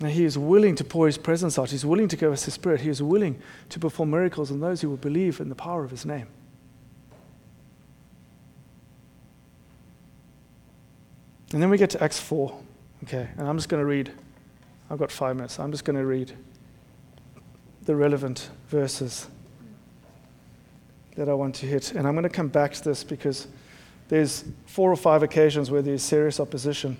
Now, 0.00 0.08
he 0.08 0.24
is 0.24 0.36
willing 0.36 0.74
to 0.76 0.84
pour 0.84 1.06
his 1.06 1.18
presence 1.18 1.58
out. 1.58 1.70
He's 1.70 1.86
willing 1.86 2.08
to 2.08 2.16
give 2.16 2.32
us 2.32 2.44
his 2.44 2.54
spirit. 2.54 2.80
He 2.80 2.90
is 2.90 3.02
willing 3.02 3.40
to 3.68 3.78
perform 3.78 4.10
miracles 4.10 4.50
in 4.50 4.60
those 4.60 4.80
who 4.80 4.90
will 4.90 4.96
believe 4.96 5.40
in 5.40 5.48
the 5.48 5.54
power 5.54 5.84
of 5.84 5.90
his 5.90 6.04
name. 6.04 6.26
And 11.52 11.62
then 11.62 11.70
we 11.70 11.78
get 11.78 11.90
to 11.90 12.02
Acts 12.02 12.18
4. 12.18 12.60
Okay, 13.04 13.28
and 13.36 13.48
I'm 13.48 13.56
just 13.56 13.68
going 13.68 13.80
to 13.80 13.86
read. 13.86 14.10
I've 14.90 14.98
got 14.98 15.12
five 15.12 15.36
minutes. 15.36 15.60
I'm 15.60 15.70
just 15.70 15.84
going 15.84 15.96
to 15.96 16.04
read 16.04 16.32
the 17.82 17.94
relevant 17.94 18.50
verses 18.68 19.28
that 21.16 21.28
I 21.28 21.34
want 21.34 21.54
to 21.56 21.66
hit. 21.66 21.92
And 21.92 22.08
I'm 22.08 22.14
going 22.14 22.24
to 22.24 22.28
come 22.28 22.48
back 22.48 22.72
to 22.72 22.82
this 22.82 23.04
because 23.04 23.46
there's 24.08 24.44
four 24.66 24.92
or 24.92 24.96
five 24.96 25.22
occasions 25.22 25.70
where 25.70 25.82
there's 25.82 26.02
serious 26.02 26.40
opposition. 26.40 26.96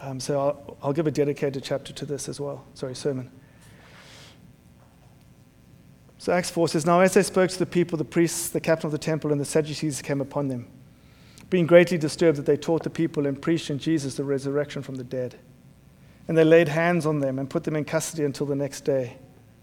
Um, 0.00 0.20
so 0.20 0.38
I'll, 0.38 0.76
I'll 0.82 0.92
give 0.92 1.06
a 1.06 1.10
dedicated 1.10 1.62
chapter 1.64 1.92
to 1.92 2.06
this 2.06 2.28
as 2.28 2.40
well. 2.40 2.64
Sorry, 2.74 2.94
sermon. 2.94 3.30
So 6.18 6.32
Acts 6.32 6.50
4 6.50 6.68
says, 6.68 6.84
Now 6.84 7.00
as 7.00 7.14
they 7.14 7.22
spoke 7.22 7.50
to 7.50 7.58
the 7.58 7.66
people, 7.66 7.96
the 7.96 8.04
priests, 8.04 8.48
the 8.48 8.60
captain 8.60 8.86
of 8.86 8.92
the 8.92 8.98
temple, 8.98 9.32
and 9.32 9.40
the 9.40 9.44
Sadducees 9.44 10.02
came 10.02 10.20
upon 10.20 10.48
them 10.48 10.68
being 11.50 11.66
greatly 11.66 11.96
disturbed 11.96 12.36
that 12.38 12.46
they 12.46 12.56
taught 12.56 12.82
the 12.82 12.90
people 12.90 13.26
and 13.26 13.40
preached 13.40 13.70
in 13.70 13.78
Jesus 13.78 14.16
the 14.16 14.24
resurrection 14.24 14.82
from 14.82 14.96
the 14.96 15.04
dead. 15.04 15.36
And 16.26 16.36
they 16.36 16.44
laid 16.44 16.68
hands 16.68 17.06
on 17.06 17.20
them 17.20 17.38
and 17.38 17.48
put 17.48 17.64
them 17.64 17.74
in 17.74 17.84
custody 17.84 18.24
until 18.24 18.46
the 18.46 18.54
next 18.54 18.82
day, 18.82 19.16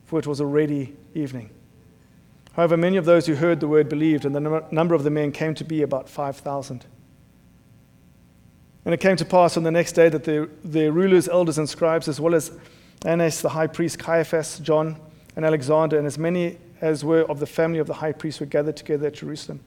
for 0.05 0.17
it 0.17 0.25
was 0.25 0.41
already 0.41 0.95
evening. 1.13 1.51
However, 2.55 2.77
many 2.77 2.95
of 2.95 3.05
those 3.05 3.25
who 3.25 3.35
heard 3.35 3.59
the 3.59 3.67
word 3.67 3.89
believed, 3.89 4.23
and 4.23 4.33
the 4.33 4.65
number 4.71 4.95
of 4.95 5.03
the 5.03 5.09
men 5.09 5.31
came 5.33 5.55
to 5.55 5.65
be 5.65 5.81
about 5.81 6.07
5,000. 6.07 6.85
And 8.85 8.93
it 8.93 8.99
came 8.99 9.17
to 9.17 9.25
pass 9.25 9.57
on 9.57 9.63
the 9.63 9.71
next 9.71 9.91
day 9.91 10.07
that 10.09 10.23
the, 10.23 10.49
the 10.63 10.89
rulers, 10.89 11.27
elders, 11.27 11.57
and 11.57 11.67
scribes, 11.67 12.07
as 12.07 12.21
well 12.21 12.33
as 12.33 12.51
Annas 13.03 13.41
the 13.41 13.49
high 13.49 13.67
priest, 13.67 13.99
Caiaphas, 13.99 14.59
John, 14.59 14.97
and 15.35 15.43
Alexander, 15.43 15.97
and 15.97 16.07
as 16.07 16.17
many 16.17 16.57
as 16.79 17.03
were 17.03 17.23
of 17.23 17.39
the 17.39 17.45
family 17.45 17.79
of 17.79 17.87
the 17.87 17.95
high 17.95 18.13
priest, 18.13 18.39
were 18.39 18.45
gathered 18.45 18.77
together 18.77 19.07
at 19.07 19.15
Jerusalem. 19.15 19.59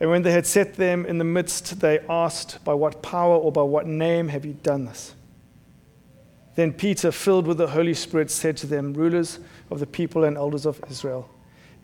And 0.00 0.08
when 0.10 0.22
they 0.22 0.32
had 0.32 0.46
set 0.46 0.74
them 0.74 1.04
in 1.04 1.18
the 1.18 1.24
midst, 1.24 1.80
they 1.80 1.98
asked, 2.08 2.64
By 2.64 2.72
what 2.72 3.02
power 3.02 3.36
or 3.36 3.52
by 3.52 3.62
what 3.62 3.86
name 3.86 4.28
have 4.28 4.46
you 4.46 4.54
done 4.54 4.86
this? 4.86 5.14
Then 6.54 6.72
Peter, 6.72 7.12
filled 7.12 7.46
with 7.46 7.58
the 7.58 7.68
Holy 7.68 7.94
Spirit, 7.94 8.30
said 8.30 8.56
to 8.58 8.66
them, 8.66 8.94
Rulers 8.94 9.38
of 9.70 9.80
the 9.80 9.86
people 9.86 10.24
and 10.24 10.38
elders 10.38 10.64
of 10.64 10.80
Israel, 10.90 11.28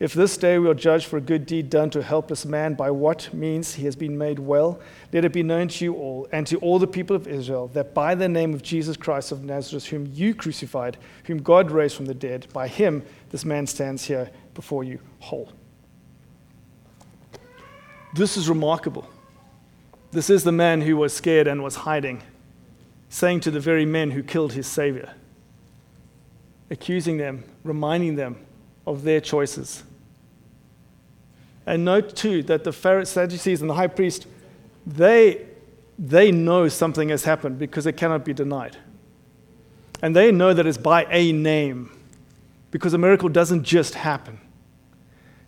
if 0.02 0.14
this 0.14 0.36
day 0.36 0.58
we 0.58 0.68
are 0.68 0.74
judged 0.74 1.06
for 1.06 1.16
a 1.16 1.20
good 1.20 1.46
deed 1.46 1.70
done 1.70 1.88
to 1.90 2.00
a 2.00 2.02
helpless 2.02 2.44
man, 2.44 2.74
by 2.74 2.90
what 2.90 3.32
means 3.32 3.74
he 3.74 3.84
has 3.84 3.94
been 3.94 4.18
made 4.18 4.40
well, 4.40 4.80
let 5.12 5.24
it 5.24 5.32
be 5.32 5.44
known 5.44 5.68
to 5.68 5.84
you 5.84 5.94
all 5.94 6.26
and 6.32 6.44
to 6.48 6.56
all 6.56 6.80
the 6.80 6.88
people 6.88 7.14
of 7.14 7.28
Israel 7.28 7.68
that 7.68 7.94
by 7.94 8.16
the 8.16 8.28
name 8.28 8.52
of 8.52 8.62
Jesus 8.62 8.96
Christ 8.96 9.30
of 9.30 9.44
Nazareth, 9.44 9.86
whom 9.86 10.10
you 10.12 10.34
crucified, 10.34 10.96
whom 11.26 11.40
God 11.40 11.70
raised 11.70 11.94
from 11.94 12.06
the 12.06 12.14
dead, 12.14 12.48
by 12.52 12.66
him 12.66 13.04
this 13.30 13.44
man 13.44 13.64
stands 13.68 14.04
here 14.06 14.28
before 14.54 14.82
you 14.82 14.98
whole. 15.20 15.52
This 18.12 18.36
is 18.36 18.48
remarkable. 18.48 19.08
This 20.10 20.30
is 20.30 20.42
the 20.42 20.50
man 20.50 20.80
who 20.80 20.96
was 20.96 21.12
scared 21.12 21.46
and 21.46 21.62
was 21.62 21.76
hiding, 21.76 22.24
saying 23.08 23.38
to 23.42 23.52
the 23.52 23.60
very 23.60 23.86
men 23.86 24.10
who 24.10 24.24
killed 24.24 24.54
his 24.54 24.66
Savior, 24.66 25.14
accusing 26.70 27.18
them, 27.18 27.44
reminding 27.62 28.16
them 28.16 28.44
of 28.84 29.04
their 29.04 29.20
choices. 29.20 29.84
And 31.66 31.84
note 31.84 32.16
too 32.16 32.42
that 32.44 32.64
the 32.64 32.72
Pharisees, 32.72 33.12
Sadducees, 33.12 33.60
and 33.60 33.70
the 33.70 33.74
high 33.74 33.86
priest, 33.86 34.26
they, 34.86 35.46
they 35.98 36.32
know 36.32 36.68
something 36.68 37.10
has 37.10 37.24
happened 37.24 37.58
because 37.58 37.86
it 37.86 37.96
cannot 37.96 38.24
be 38.24 38.32
denied. 38.32 38.76
And 40.02 40.16
they 40.16 40.32
know 40.32 40.52
that 40.52 40.66
it's 40.66 40.78
by 40.78 41.06
a 41.10 41.32
name 41.32 41.96
because 42.70 42.94
a 42.94 42.98
miracle 42.98 43.28
doesn't 43.28 43.62
just 43.62 43.94
happen, 43.94 44.40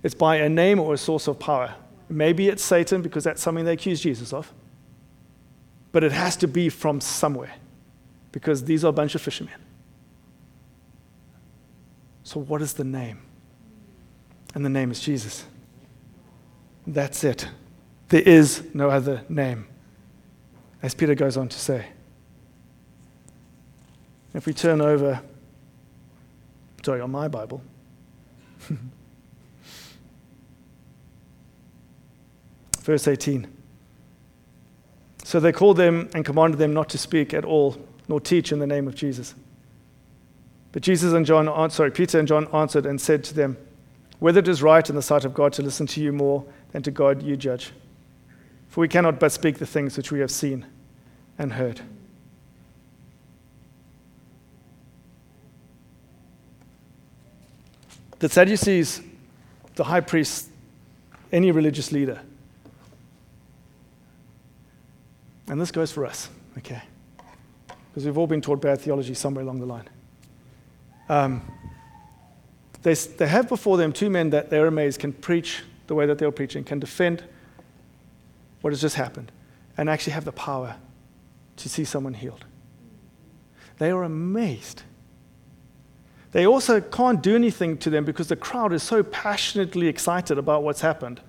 it's 0.03 0.15
by 0.15 0.37
a 0.37 0.49
name 0.49 0.79
or 0.79 0.95
a 0.95 0.99
source 0.99 1.27
of 1.27 1.39
power. 1.39 1.75
Maybe 2.09 2.49
it's 2.49 2.63
Satan 2.63 3.01
because 3.01 3.25
that's 3.25 3.43
something 3.43 3.65
they 3.65 3.73
accuse 3.73 4.01
Jesus 4.01 4.33
of. 4.33 4.53
But 5.91 6.05
it 6.05 6.13
has 6.13 6.37
to 6.37 6.47
be 6.47 6.69
from 6.69 7.01
somewhere 7.01 7.55
because 8.31 8.65
these 8.65 8.85
are 8.85 8.89
a 8.89 8.93
bunch 8.93 9.15
of 9.15 9.23
fishermen. 9.23 9.55
So, 12.25 12.41
what 12.41 12.61
is 12.61 12.75
the 12.75 12.85
name? 12.85 13.23
And 14.55 14.65
the 14.65 14.71
name 14.71 14.91
is 14.91 15.01
Jesus. 15.01 15.45
That's 16.87 17.25
it. 17.25 17.49
There 18.09 18.23
is 18.23 18.63
no 18.75 18.91
other 18.91 19.23
name, 19.29 19.67
as 20.83 20.95
Peter 20.95 21.15
goes 21.15 21.37
on 21.37 21.49
to 21.49 21.59
say. 21.59 21.87
If 24.35 24.47
we 24.47 24.53
turn 24.53 24.81
over, 24.81 25.21
sorry, 26.85 27.01
on 27.01 27.11
my 27.11 27.29
Bible. 27.29 27.63
Verse 32.81 33.09
18. 33.09 33.47
So 35.23 35.41
they 35.41 35.53
called 35.53 35.79
them 35.79 36.11
and 36.15 36.25
commanded 36.25 36.59
them 36.59 36.75
not 36.75 36.89
to 36.91 36.99
speak 36.99 37.33
at 37.33 37.45
all, 37.45 37.77
nor 38.09 38.21
teach 38.21 38.53
in 38.53 38.59
the 38.59 38.67
name 38.67 38.87
of 38.87 38.95
Jesus. 38.95 39.35
But 40.73 40.83
Jesus 40.83 41.13
and 41.13 41.25
John, 41.25 41.71
sorry, 41.71 41.91
Peter 41.91 42.19
and 42.19 42.29
John 42.29 42.47
answered 42.53 42.85
and 42.85 43.01
said 43.01 43.25
to 43.25 43.35
them, 43.35 43.57
Whether 44.19 44.41
it 44.41 44.49
is 44.49 44.63
right 44.63 44.87
in 44.89 44.97
the 44.97 45.03
sight 45.03 45.25
of 45.25 45.33
God 45.33 45.53
to 45.55 45.63
listen 45.63 45.87
to 45.87 46.03
you 46.03 46.13
more 46.13 46.45
than 46.75 46.83
to 46.83 46.91
God, 46.91 47.23
you 47.23 47.39
judge. 47.39 47.71
For 48.69 48.83
we 48.83 48.89
cannot 48.89 49.19
but 49.19 49.33
speak 49.33 49.57
the 49.57 49.65
things 49.67 49.97
which 49.97 50.13
we 50.13 50.21
have 50.21 50.31
seen 50.31 50.67
and 51.39 51.55
heard. 51.55 51.81
The 58.19 58.29
Sadducees, 58.29 59.01
the 59.77 59.85
high 59.85 60.01
priest, 60.01 60.51
any 61.33 61.51
religious 61.51 61.91
leader, 61.93 62.21
And 65.49 65.61
this 65.61 65.71
goes 65.71 65.93
for 65.93 66.07
us, 66.07 66.29
okay? 66.59 66.83
Because 67.67 68.07
we've 68.07 68.17
all 68.17 68.27
been 68.27 68.41
taught 68.41 68.61
bad 68.61 68.81
theology 68.81 69.15
somewhere 69.15 69.45
along 69.45 69.61
the 69.61 69.67
line. 69.67 69.89
Um, 71.09 71.43
they, 72.83 72.95
they 72.95 73.29
have 73.29 73.49
before 73.49 73.77
them 73.77 73.93
two 73.93 74.09
men 74.11 74.31
that 74.31 74.51
they're 74.51 74.67
amazed 74.67 75.01
can 75.01 75.13
preach 75.13 75.63
the 75.87 75.95
way 75.95 76.07
that 76.07 76.19
they're 76.19 76.31
preaching, 76.31 76.65
can 76.65 76.79
defend 76.79 77.25
what 78.61 78.73
has 78.73 78.81
just 78.81 78.97
happened, 78.97 79.31
and 79.77 79.91
actually 79.91 80.13
have 80.13 80.25
the 80.25 80.33
power 80.33 80.77
to 81.57 81.69
see 81.69 81.85
someone 81.85 82.15
healed. 82.15 82.45
They 83.79 83.91
are 83.91 84.03
amazed. 84.03 84.83
They 86.33 86.47
also 86.47 86.81
can't 86.81 87.23
do 87.23 87.35
anything 87.35 87.79
to 87.79 87.91
them 87.91 88.05
because 88.05 88.29
the 88.29 88.37
crowd 88.37 88.73
is 88.73 88.83
so 88.83 89.03
passionately 89.03 89.87
excited 89.87 90.39
about 90.39 90.63
what's 90.63 90.81
happened 90.81 91.21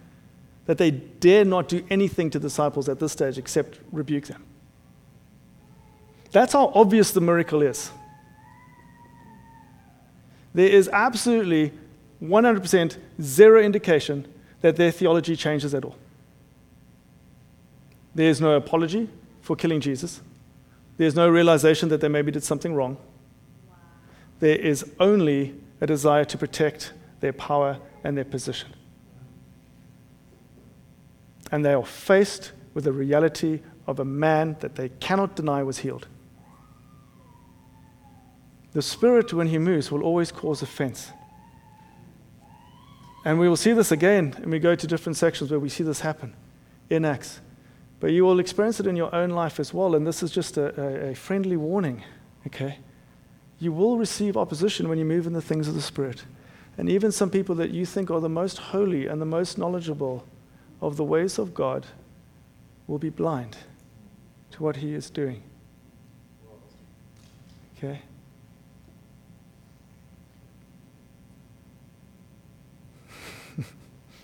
that 0.66 0.78
they 0.78 0.92
dare 0.92 1.46
not 1.46 1.68
do 1.70 1.86
anything 1.90 2.30
to 2.32 2.40
disciples 2.40 2.90
at 2.90 3.00
this 3.00 3.12
stage 3.12 3.38
except 3.38 3.80
rebuke 3.92 4.26
them. 4.26 4.44
That's 6.32 6.54
how 6.54 6.72
obvious 6.74 7.12
the 7.12 7.22
miracle 7.22 7.62
is. 7.62 7.92
There 10.54 10.68
is 10.68 10.90
absolutely 10.92 11.72
100% 12.24 12.98
zero 13.22 13.62
indication 13.62 14.28
that 14.62 14.76
their 14.76 14.92
theology 14.92 15.36
changes 15.36 15.74
at 15.74 15.84
all. 15.84 15.96
There 18.14 18.30
is 18.30 18.40
no 18.40 18.56
apology 18.56 19.10
for 19.42 19.56
killing 19.56 19.82
Jesus. 19.82 20.22
There's 20.98 21.16
no 21.16 21.30
realization 21.30 21.90
that 21.90 22.02
they 22.02 22.08
maybe 22.08 22.32
did 22.32 22.44
something 22.44 22.74
wrong. 22.74 22.98
There 24.40 24.56
is 24.56 24.90
only 25.00 25.56
a 25.82 25.88
desire 25.88 26.26
to 26.26 26.38
protect 26.38 26.94
their 27.20 27.34
power 27.34 27.78
and 28.04 28.18
their 28.18 28.26
position. 28.26 28.70
And 31.52 31.64
they 31.64 31.74
are 31.74 31.86
faced 31.86 32.54
with 32.74 32.86
the 32.86 32.92
reality 32.92 33.60
of 33.88 34.00
a 34.00 34.06
man 34.06 34.58
that 34.62 34.76
they 34.76 34.90
cannot 34.90 35.36
deny 35.36 35.64
was 35.64 35.80
healed. 35.80 36.08
The 38.74 38.82
Spirit, 38.82 39.32
when 39.32 39.48
He 39.48 39.58
moves, 39.58 39.92
will 39.92 40.04
always 40.04 40.32
cause 40.32 40.62
offense. 40.62 41.12
And 43.26 43.40
we 43.40 43.50
will 43.50 43.58
see 43.58 43.74
this 43.74 43.92
again, 43.92 44.36
and 44.38 44.52
we 44.52 44.60
go 44.60 44.76
to 44.76 44.86
different 44.86 45.18
sections 45.18 45.50
where 45.50 45.60
we 45.60 45.68
see 45.68 45.84
this 45.84 46.02
happen 46.02 46.36
in 46.92 47.04
Acts. 47.04 47.42
But 48.00 48.12
you 48.12 48.24
will 48.24 48.40
experience 48.40 48.80
it 48.80 48.86
in 48.86 48.96
your 48.96 49.14
own 49.16 49.32
life 49.32 49.60
as 49.60 49.74
well, 49.74 49.96
and 49.96 50.06
this 50.06 50.22
is 50.22 50.30
just 50.30 50.58
a, 50.58 50.80
a, 50.80 51.10
a 51.10 51.16
friendly 51.16 51.58
warning, 51.58 52.04
okay? 52.46 52.78
You 53.58 53.72
will 53.74 53.98
receive 53.98 54.38
opposition 54.38 54.88
when 54.90 55.00
you 55.00 55.06
move 55.06 55.26
in 55.26 55.34
the 55.34 55.42
things 55.42 55.68
of 55.68 55.74
the 55.74 55.82
Spirit. 55.82 56.24
And 56.78 56.88
even 56.88 57.12
some 57.12 57.32
people 57.32 57.56
that 57.56 57.72
you 57.72 57.84
think 57.84 58.12
are 58.12 58.20
the 58.20 58.30
most 58.30 58.60
holy 58.60 59.08
and 59.08 59.20
the 59.20 59.26
most 59.26 59.58
knowledgeable 59.58 60.24
of 60.80 60.96
the 60.96 61.04
ways 61.04 61.40
of 61.40 61.56
God 61.56 61.88
will 62.86 63.00
be 63.00 63.10
blind 63.10 63.58
to 64.52 64.62
what 64.62 64.76
He 64.76 64.94
is 64.94 65.10
doing. 65.10 65.42
Okay? 67.78 68.02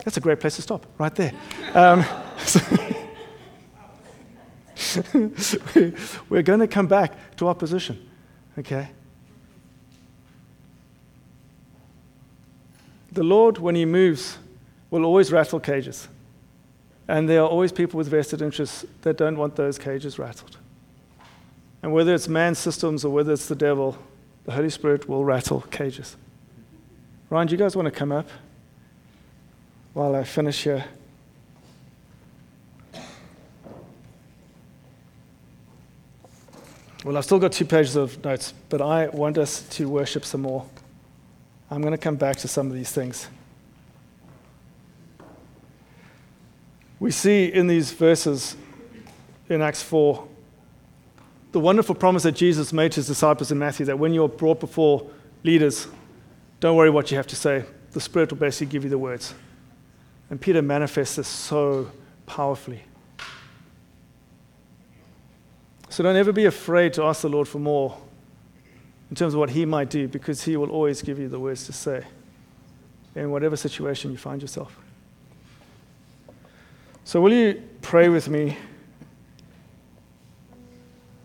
That's 0.03 0.17
a 0.17 0.21
great 0.21 0.39
place 0.39 0.55
to 0.55 0.61
stop, 0.61 0.85
right 0.97 1.13
there. 1.13 1.33
Um, 1.73 2.03
we're 6.29 6.41
going 6.41 6.59
to 6.59 6.67
come 6.67 6.87
back 6.87 7.35
to 7.37 7.47
our 7.47 7.55
position, 7.55 8.09
okay? 8.57 8.89
The 13.11 13.23
Lord, 13.23 13.57
when 13.57 13.75
He 13.75 13.85
moves, 13.85 14.37
will 14.89 15.05
always 15.05 15.31
rattle 15.31 15.59
cages. 15.59 16.07
And 17.07 17.27
there 17.27 17.41
are 17.41 17.47
always 17.47 17.71
people 17.71 17.97
with 17.97 18.07
vested 18.07 18.41
interests 18.41 18.85
that 19.01 19.17
don't 19.17 19.37
want 19.37 19.55
those 19.55 19.77
cages 19.77 20.17
rattled. 20.17 20.57
And 21.83 21.91
whether 21.91 22.13
it's 22.13 22.27
man's 22.27 22.59
systems 22.59 23.03
or 23.03 23.13
whether 23.13 23.33
it's 23.33 23.47
the 23.47 23.55
devil, 23.55 23.97
the 24.45 24.51
Holy 24.51 24.69
Spirit 24.69 25.09
will 25.09 25.25
rattle 25.25 25.61
cages. 25.61 26.15
Ryan, 27.29 27.47
do 27.47 27.51
you 27.53 27.57
guys 27.57 27.75
want 27.75 27.85
to 27.87 27.91
come 27.91 28.11
up 28.11 28.29
while 29.93 30.15
I 30.15 30.23
finish 30.23 30.63
here? 30.63 30.85
Well, 37.03 37.17
I've 37.17 37.25
still 37.25 37.39
got 37.39 37.51
two 37.51 37.65
pages 37.65 37.95
of 37.95 38.23
notes, 38.23 38.53
but 38.69 38.79
I 38.79 39.07
want 39.07 39.39
us 39.39 39.63
to 39.69 39.89
worship 39.89 40.23
some 40.23 40.41
more. 40.41 40.65
I'm 41.71 41.81
going 41.81 41.93
to 41.93 41.97
come 41.97 42.15
back 42.15 42.37
to 42.37 42.47
some 42.47 42.67
of 42.67 42.73
these 42.73 42.91
things. 42.91 43.27
We 46.99 47.09
see 47.09 47.45
in 47.45 47.65
these 47.65 47.91
verses 47.91 48.55
in 49.49 49.61
Acts 49.61 49.81
4 49.81 50.27
the 51.51 51.59
wonderful 51.59 51.95
promise 51.95 52.23
that 52.23 52.33
Jesus 52.33 52.71
made 52.71 52.91
to 52.93 52.97
his 52.97 53.07
disciples 53.07 53.51
in 53.51 53.57
Matthew 53.57 53.87
that 53.87 53.97
when 53.97 54.13
you're 54.13 54.29
brought 54.29 54.59
before 54.59 55.09
leaders, 55.43 55.87
don't 56.59 56.75
worry 56.75 56.91
what 56.91 57.09
you 57.09 57.17
have 57.17 57.27
to 57.27 57.35
say. 57.35 57.65
The 57.91 57.99
Spirit 57.99 58.31
will 58.31 58.37
basically 58.37 58.71
give 58.71 58.83
you 58.83 58.89
the 58.89 58.99
words. 58.99 59.33
And 60.31 60.39
Peter 60.39 60.61
manifests 60.61 61.17
this 61.17 61.27
so 61.27 61.91
powerfully. 62.25 62.81
So 65.89 66.03
don't 66.03 66.15
ever 66.15 66.31
be 66.31 66.45
afraid 66.45 66.93
to 66.93 67.03
ask 67.03 67.21
the 67.21 67.29
Lord 67.29 67.49
for 67.49 67.59
more 67.59 67.97
in 69.09 69.15
terms 69.17 69.33
of 69.33 69.41
what 69.41 69.49
He 69.49 69.65
might 69.65 69.89
do, 69.89 70.07
because 70.07 70.41
He 70.41 70.55
will 70.55 70.69
always 70.69 71.01
give 71.01 71.19
you 71.19 71.27
the 71.27 71.37
words 71.37 71.65
to 71.65 71.73
say 71.73 72.05
in 73.13 73.29
whatever 73.29 73.57
situation 73.57 74.09
you 74.09 74.17
find 74.17 74.41
yourself. 74.41 74.79
So, 77.03 77.19
will 77.19 77.33
you 77.33 77.61
pray 77.81 78.07
with 78.07 78.29
me 78.29 78.55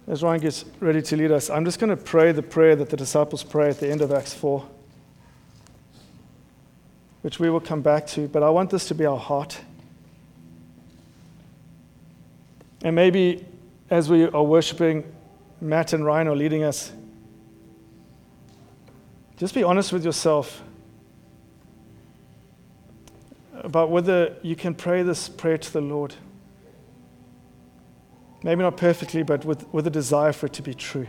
as 0.09 0.25
Ryan 0.25 0.40
gets 0.40 0.64
ready 0.81 1.01
to 1.01 1.16
lead 1.16 1.31
us? 1.31 1.49
I'm 1.49 1.64
just 1.64 1.79
going 1.79 1.90
to 1.90 1.97
pray 1.97 2.33
the 2.33 2.42
prayer 2.42 2.75
that 2.75 2.90
the 2.90 2.97
disciples 2.97 3.45
pray 3.45 3.69
at 3.69 3.79
the 3.79 3.88
end 3.88 4.01
of 4.01 4.11
Acts 4.11 4.35
4, 4.35 4.66
which 7.27 7.41
we 7.41 7.51
will 7.51 7.59
come 7.59 7.83
back 7.83 8.07
to, 8.07 8.29
but 8.29 8.45
I 8.45 8.51
want 8.51 8.71
this 8.71 8.87
to 8.87 8.95
be 8.95 9.05
our 9.05 9.19
heart. 9.19 9.61
And 12.85 12.95
maybe 12.95 13.45
as 13.91 14.09
we 14.09 14.29
are 14.29 14.45
worshiping, 14.45 15.03
Matt 15.61 15.93
and 15.93 16.07
Ryan 16.07 16.29
are 16.29 16.37
leading 16.37 16.62
us. 16.62 16.93
Just 19.39 19.55
be 19.55 19.65
honest 19.65 19.93
with 19.93 20.05
yourself 20.05 20.62
about 23.55 23.91
whether 23.91 24.37
you 24.43 24.55
can 24.55 24.73
pray 24.73 25.03
this 25.03 25.29
prayer 25.29 25.59
to 25.59 25.73
the 25.73 25.81
Lord. 25.81 26.15
Maybe 28.45 28.62
not 28.62 28.77
perfectly, 28.77 29.25
but 29.25 29.45
with, 29.45 29.67
with 29.75 29.85
a 29.89 29.91
desire 29.91 30.33
for 30.33 30.47
it 30.47 30.53
to 30.53 30.62
be 30.62 30.75
true. 30.75 31.09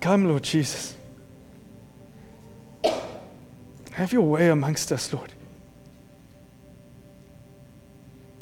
Come, 0.00 0.28
Lord 0.28 0.42
Jesus. 0.42 0.96
Have 3.92 4.12
your 4.12 4.22
way 4.22 4.48
amongst 4.48 4.92
us, 4.92 5.12
Lord. 5.12 5.32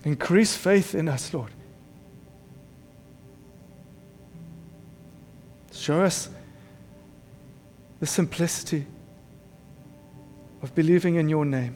Increase 0.05 0.57
faith 0.57 0.94
in 0.94 1.09
us, 1.09 1.35
Lord. 1.35 1.51
Show 5.73 6.03
us 6.03 6.29
the 7.99 8.07
simplicity 8.07 8.87
of 10.62 10.75
believing 10.75 11.16
in 11.16 11.29
your 11.29 11.44
name. 11.44 11.75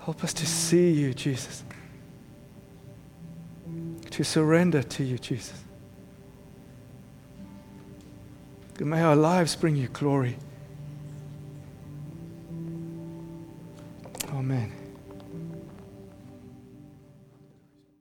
Help 0.00 0.24
us 0.24 0.34
to 0.34 0.46
see 0.46 0.90
you, 0.90 1.14
Jesus. 1.14 1.62
To 4.12 4.24
surrender 4.24 4.82
to 4.82 5.04
you, 5.04 5.16
Jesus. 5.18 5.64
And 8.78 8.90
may 8.90 9.00
our 9.00 9.16
lives 9.16 9.56
bring 9.56 9.74
you 9.74 9.88
glory. 9.88 10.36
Amen. 14.34 14.81